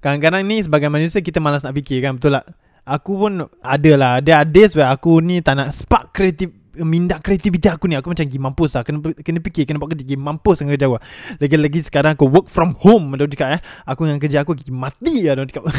Kadang-kadang 0.00 0.48
ni 0.48 0.64
sebagai 0.64 0.88
manusia 0.88 1.20
Kita 1.20 1.38
malas 1.38 1.60
nak 1.60 1.76
fikir 1.76 2.00
kan 2.00 2.16
Betul 2.16 2.40
tak 2.40 2.48
Aku 2.88 3.20
pun 3.20 3.44
ada 3.60 3.92
lah 4.00 4.10
Ada 4.24 4.48
where 4.72 4.88
aku 4.88 5.20
ni 5.20 5.44
tak 5.44 5.60
nak 5.60 5.76
spark 5.76 6.16
kreatif 6.16 6.48
minda 6.84 7.18
kreativiti 7.18 7.66
aku 7.66 7.90
ni 7.90 7.98
aku 7.98 8.10
macam 8.14 8.26
pergi 8.26 8.40
mampus 8.40 8.70
lah. 8.78 8.82
Kena 8.86 8.98
kena 9.22 9.38
fikir 9.42 9.62
kena 9.66 9.78
buat 9.82 9.90
kerja 9.94 10.04
pergi 10.06 10.18
mampus 10.18 10.56
dengan 10.62 10.72
kerja 10.76 10.86
aku. 10.90 10.98
Lagi-lagi 11.42 11.80
sekarang 11.86 12.12
aku 12.14 12.26
work 12.30 12.46
from 12.46 12.74
home 12.78 13.14
dia 13.18 13.26
cakap 13.26 13.58
eh. 13.58 13.60
Aku 13.86 14.06
dengan 14.06 14.20
kerja 14.22 14.42
aku 14.42 14.58
pergi 14.58 14.72
mati 14.74 15.26
lah 15.26 15.38
dia 15.38 15.46
cakap. 15.48 15.64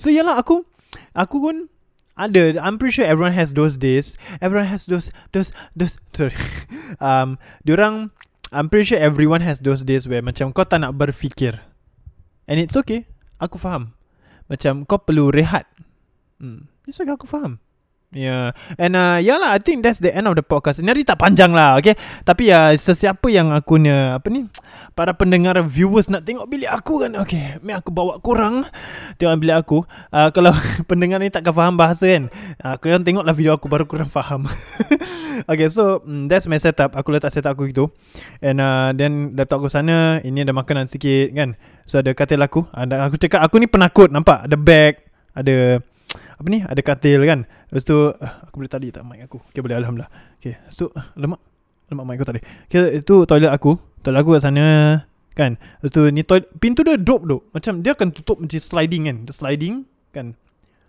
So 0.00 0.08
yalah 0.08 0.40
aku 0.40 0.64
aku 1.12 1.36
pun 1.42 1.56
ada. 2.16 2.56
I'm 2.62 2.78
pretty 2.80 3.02
sure 3.02 3.06
everyone 3.06 3.36
has 3.36 3.52
those 3.52 3.76
days. 3.76 4.16
Everyone 4.40 4.64
has 4.64 4.88
those 4.88 5.12
those 5.34 5.52
those 5.76 5.98
sorry. 6.14 6.32
Um 7.04 7.36
diorang 7.66 8.14
I'm 8.50 8.72
pretty 8.72 8.94
sure 8.94 8.98
everyone 8.98 9.44
has 9.44 9.60
those 9.60 9.84
days 9.84 10.08
where 10.08 10.24
macam 10.24 10.54
kau 10.56 10.64
tak 10.64 10.80
nak 10.82 10.96
berfikir. 10.96 11.58
And 12.48 12.58
it's 12.58 12.74
okay. 12.74 13.06
Aku 13.38 13.60
faham. 13.60 13.94
Macam 14.48 14.88
kau 14.88 14.98
perlu 14.98 15.30
rehat. 15.30 15.68
Hmm. 16.40 16.70
It's 16.88 16.98
okay 16.98 17.14
aku 17.14 17.28
faham 17.28 17.62
Yeah 18.10 18.58
And 18.74 18.98
uh, 18.98 19.22
yeah 19.22 19.38
lah 19.38 19.54
I 19.54 19.62
think 19.62 19.86
that's 19.86 20.02
the 20.02 20.10
end 20.10 20.26
of 20.26 20.34
the 20.34 20.42
podcast. 20.42 20.82
Ini 20.82 20.90
hari 20.90 21.06
tak 21.06 21.22
panjang 21.22 21.54
lah 21.54 21.78
Okay? 21.78 21.94
Tapi 22.26 22.50
ya 22.50 22.74
uh, 22.74 22.74
Sesiapa 22.74 23.30
yang 23.30 23.54
aku 23.54 23.78
ni 23.78 23.86
Apa 23.86 24.26
ni 24.34 24.50
Para 24.98 25.14
pendengar 25.14 25.54
Viewers 25.62 26.10
nak 26.10 26.26
tengok 26.26 26.50
bilik 26.50 26.66
aku 26.66 27.06
kan? 27.06 27.14
Okay 27.22 27.62
Ni 27.62 27.70
aku 27.70 27.94
bawa 27.94 28.18
korang 28.18 28.66
Tengok 29.14 29.38
bilik 29.38 29.56
aku. 29.62 29.86
Uh, 30.10 30.26
Kalau 30.34 30.50
pendengar 30.90 31.22
ni 31.22 31.30
takkan 31.30 31.54
faham 31.54 31.78
bahasa 31.78 32.10
kan? 32.10 32.34
Uh, 32.58 32.74
Korang 32.82 33.06
tengoklah 33.06 33.30
video 33.30 33.54
aku 33.54 33.70
Baru 33.70 33.86
korang 33.86 34.10
faham. 34.10 34.50
Okay 35.50 35.70
so 35.70 36.02
mm, 36.02 36.26
That's 36.26 36.50
my 36.50 36.58
setup. 36.58 36.98
Aku 36.98 37.14
letak 37.14 37.30
setup 37.30 37.54
aku 37.54 37.70
gitu. 37.70 37.94
And 38.42 38.58
uh, 38.58 38.90
then 38.90 39.38
Laptop 39.38 39.62
aku 39.62 39.70
sana 39.70 40.18
Ini 40.26 40.42
ada 40.42 40.50
makanan 40.50 40.90
sikit 40.90 41.30
kan? 41.30 41.54
So 41.86 42.02
ada 42.02 42.10
katil 42.10 42.42
aku. 42.42 42.66
Uh, 42.74 42.90
Aku 43.06 43.22
cakap 43.22 43.46
Aku 43.46 43.62
ni 43.62 43.70
penakut 43.70 44.10
Nampak? 44.10 44.50
Ada 44.50 44.58
bag 44.58 44.98
Ada 45.30 45.78
Apa 46.40 46.48
ni? 46.48 46.64
Ada 46.64 46.80
katil 46.80 47.20
kan? 47.28 47.44
Lepas 47.68 47.84
tu 47.84 48.16
uh, 48.16 48.32
Aku 48.48 48.64
boleh 48.64 48.72
tadi 48.72 48.88
tak 48.88 49.04
mic 49.04 49.28
aku? 49.28 49.44
Okay 49.52 49.60
boleh 49.60 49.76
Alhamdulillah. 49.76 50.08
Okay 50.40 50.56
Lepas 50.56 50.72
tu 50.72 50.88
Lemak. 51.20 51.40
Lemak 51.92 52.04
mic 52.08 52.16
aku 52.16 52.26
tadi. 52.32 52.40
Okay 52.64 53.04
itu 53.04 53.14
toilet 53.28 53.52
aku. 53.52 53.76
Toilet 54.00 54.24
aku 54.24 54.30
kat 54.40 54.42
sana 54.48 54.64
Kan? 55.36 55.60
Lepas 55.84 55.92
tu 55.92 56.00
ni 56.08 56.24
toilet 56.24 56.48
Pintu 56.56 56.80
dia 56.80 56.96
drop 56.96 57.28
tu 57.28 57.44
Macam 57.52 57.84
dia 57.84 57.92
akan 57.92 58.08
tutup 58.16 58.40
Macam 58.40 58.56
sliding 58.56 59.02
kan? 59.04 59.16
Dia 59.28 59.34
sliding 59.36 59.74
Kan? 60.16 60.26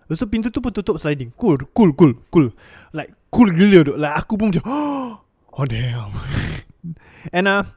Lepas 0.07 0.23
tu 0.23 0.27
pintu 0.31 0.47
tu 0.47 0.63
pun 0.63 0.71
tutup 0.71 0.95
sliding. 0.95 1.35
Cool 1.35 1.59
Cool 1.75 1.91
Cool 1.99 2.15
Cool. 2.31 2.47
Like 2.95 3.11
cool 3.27 3.51
gila 3.51 3.83
tu 3.83 3.93
Like 3.99 4.15
aku 4.15 4.39
pun 4.39 4.55
macam 4.55 4.63
Oh 5.51 5.67
damn. 5.67 6.15
And 7.35 7.51
uh 7.51 7.67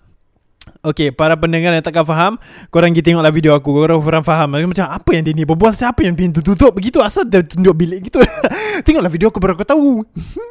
Okay, 0.84 1.12
para 1.12 1.36
pendengar 1.36 1.76
yang 1.76 1.84
takkan 1.84 2.08
faham 2.08 2.40
Korang 2.72 2.92
pergi 2.92 3.04
tengoklah 3.04 3.32
video 3.32 3.52
aku. 3.52 3.68
Korang 3.72 4.00
korang 4.00 4.24
faham. 4.24 4.48
Macam 4.48 4.88
apa 4.88 5.10
yang 5.12 5.22
dia 5.24 5.34
ni? 5.36 5.44
Berbual 5.44 5.76
Siapa 5.76 6.00
yang 6.04 6.16
pintu 6.16 6.40
tutup? 6.40 6.72
Begitu 6.72 7.04
Asal 7.04 7.28
dia 7.28 7.44
tunjuk 7.44 7.74
bilik 7.76 8.08
gitu. 8.08 8.20
Tengoklah 8.84 9.12
video 9.12 9.28
aku 9.28 9.40
baru 9.40 9.60
kau 9.60 9.68
tahu. 9.68 10.04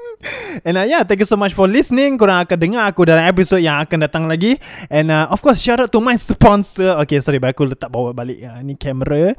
And 0.68 0.80
uh, 0.80 0.88
yeah, 0.88 1.04
thank 1.04 1.20
you 1.20 1.28
so 1.28 1.36
much 1.36 1.52
for 1.58 1.66
listening. 1.66 2.16
Korang 2.16 2.46
akan 2.46 2.58
dengar 2.58 2.84
aku 2.88 3.10
dalam 3.10 3.26
episod 3.26 3.58
yang 3.60 3.82
akan 3.84 4.06
datang 4.06 4.30
lagi. 4.30 4.62
And 4.88 5.10
uh, 5.10 5.34
of 5.34 5.42
course, 5.42 5.60
shout 5.60 5.82
out 5.82 5.90
to 5.92 6.00
my 6.00 6.16
sponsor. 6.16 6.96
Okay, 7.04 7.20
sorry, 7.20 7.42
aku 7.42 7.68
letak 7.68 7.90
bawa 7.90 8.14
balik. 8.14 8.40
Uh, 8.40 8.62
Ni 8.62 8.78
kamera. 8.78 9.36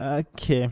Okay 0.00 0.70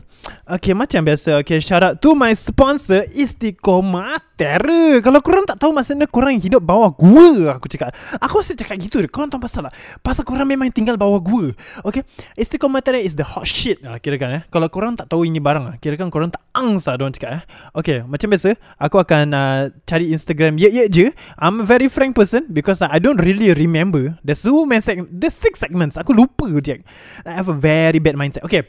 Okay 0.49 0.73
macam 0.73 1.05
biasa 1.05 1.37
Okay 1.45 1.61
shout 1.61 1.85
out 1.85 2.01
to 2.01 2.17
my 2.17 2.33
sponsor 2.33 3.05
Istiqomah 3.13 4.17
Terror. 4.33 4.97
Kalau 5.05 5.21
korang 5.21 5.45
tak 5.45 5.61
tahu 5.61 5.69
Maksudnya 5.69 6.09
korang 6.09 6.41
hidup 6.41 6.65
bawah 6.65 6.89
gua 6.89 7.53
Aku 7.61 7.69
cakap. 7.69 7.93
Aku 8.17 8.41
rasa 8.41 8.57
cakap 8.57 8.81
gitu 8.81 8.97
deh. 8.97 9.05
Korang 9.05 9.29
tahu 9.29 9.45
pasal 9.45 9.69
lah 9.69 9.73
Pasal 10.01 10.25
korang 10.25 10.49
memang 10.49 10.73
tinggal 10.73 10.97
bawah 10.97 11.21
gua. 11.21 11.53
Okay 11.85 12.01
Istiqomah 12.33 12.81
Terror 12.81 12.97
is 12.97 13.13
the 13.13 13.21
hot 13.21 13.45
shit. 13.45 13.77
Lah 13.85 14.01
Kira 14.01 14.17
kan 14.17 14.41
eh? 14.41 14.43
Kalau 14.49 14.65
korang 14.73 14.97
tak 14.97 15.13
tahu 15.13 15.29
ini 15.29 15.37
barang 15.37 15.69
lah 15.69 15.75
Kira 15.77 15.93
kan 16.01 16.09
korang 16.09 16.33
tak 16.33 16.41
angsa 16.57 16.97
Diorang 16.97 17.13
cakap 17.13 17.31
eh? 17.37 17.43
Okay 17.77 18.01
macam 18.01 18.33
biasa 18.33 18.57
Aku 18.81 18.97
akan 18.97 19.25
uh, 19.37 19.69
cari 19.85 20.09
Instagram 20.09 20.57
Ye 20.57 20.73
ye 20.73 20.89
je. 20.89 21.13
I'm 21.37 21.61
a 21.61 21.65
very 21.67 21.93
frank 21.93 22.17
person 22.17 22.49
Because 22.49 22.81
I 22.81 22.97
don't 22.97 23.21
really 23.21 23.53
remember 23.53 24.17
There's 24.25 24.41
so 24.41 24.65
many 24.65 24.81
seg- 24.81 25.13
There's 25.13 25.37
six 25.37 25.61
segments. 25.61 25.93
Aku 25.93 26.09
lupa 26.17 26.49
je 26.57 26.81
I 27.21 27.37
have 27.37 27.53
a 27.53 27.57
very 27.57 28.01
bad 28.01 28.17
mindset. 28.17 28.41
Okay 28.49 28.65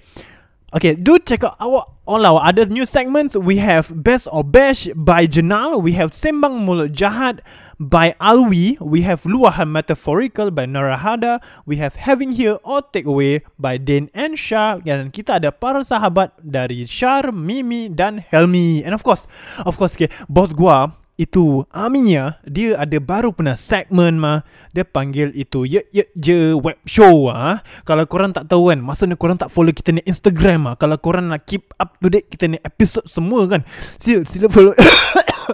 Okay, 0.70 0.94
do 0.94 1.18
check 1.18 1.42
out 1.42 1.58
our 1.58 1.82
all 2.06 2.22
our 2.22 2.46
other 2.46 2.62
new 2.62 2.86
segments. 2.86 3.34
We 3.34 3.58
have 3.58 3.90
Best 3.90 4.30
or 4.30 4.46
Bash 4.46 4.86
by 4.94 5.26
Jenal. 5.26 5.82
We 5.82 5.98
have 5.98 6.14
Sembang 6.14 6.62
Mulut 6.62 6.94
Jahat 6.94 7.42
by 7.82 8.14
Alwi. 8.22 8.78
We 8.78 9.02
have 9.02 9.26
Luahan 9.26 9.66
Metaphorical 9.66 10.54
by 10.54 10.70
Narahada. 10.70 11.42
We 11.66 11.82
have 11.82 11.98
Having 11.98 12.38
Here 12.38 12.62
or 12.62 12.86
Takeaway 12.86 13.42
by 13.58 13.82
Dane 13.82 14.14
and 14.14 14.38
Shah. 14.38 14.78
Dan 14.78 15.10
kita 15.10 15.42
ada 15.42 15.50
para 15.50 15.82
sahabat 15.82 16.38
dari 16.38 16.86
Shar, 16.86 17.34
Mimi 17.34 17.90
dan 17.90 18.22
Helmi. 18.22 18.86
And 18.86 18.94
of 18.94 19.02
course, 19.02 19.26
of 19.66 19.74
course, 19.74 19.98
okay, 19.98 20.06
bos 20.30 20.54
gua 20.54 20.99
itu 21.20 21.68
Aminya 21.68 22.40
dia 22.48 22.80
ada 22.80 22.96
baru 22.96 23.36
pernah 23.36 23.52
segmen 23.52 24.16
mah. 24.16 24.40
Dia 24.72 24.88
panggil 24.88 25.36
itu 25.36 25.68
ye 25.68 25.84
ye 25.92 26.08
je 26.16 26.56
web 26.56 26.80
show 26.88 27.28
ah. 27.28 27.60
Kalau 27.84 28.08
korang 28.08 28.32
tak 28.32 28.48
tahu 28.48 28.72
kan 28.72 28.80
maksudnya 28.80 29.20
korang 29.20 29.36
tak 29.36 29.52
follow 29.52 29.68
kita 29.68 29.92
ni 29.92 30.00
Instagram 30.08 30.72
ah. 30.72 30.74
Kalau 30.80 30.96
korang 30.96 31.28
nak 31.28 31.44
keep 31.44 31.68
up 31.76 32.00
to 32.00 32.08
date 32.08 32.32
kita 32.32 32.48
ni 32.48 32.56
episode 32.64 33.04
semua 33.04 33.44
kan 33.44 33.60
sila 34.00 34.24
sila 34.24 34.48
follow. 34.48 34.72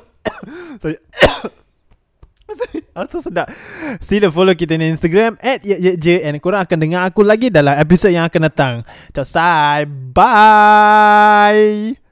Sorry. 0.83 1.02
Atau 2.96 3.18
sedap. 3.20 3.50
Sila 3.98 4.31
follow 4.31 4.55
kita 4.55 4.79
ni 4.79 4.88
Instagram 4.88 5.37
At 5.42 5.66
je 5.66 6.14
And 6.22 6.38
korang 6.38 6.62
akan 6.64 6.79
dengar 6.79 7.02
aku 7.11 7.26
lagi 7.26 7.50
Dalam 7.50 7.74
episod 7.76 8.09
yang 8.14 8.24
akan 8.31 8.42
datang. 8.48 8.87
Ciao 9.12 9.26
Bye 10.14 12.06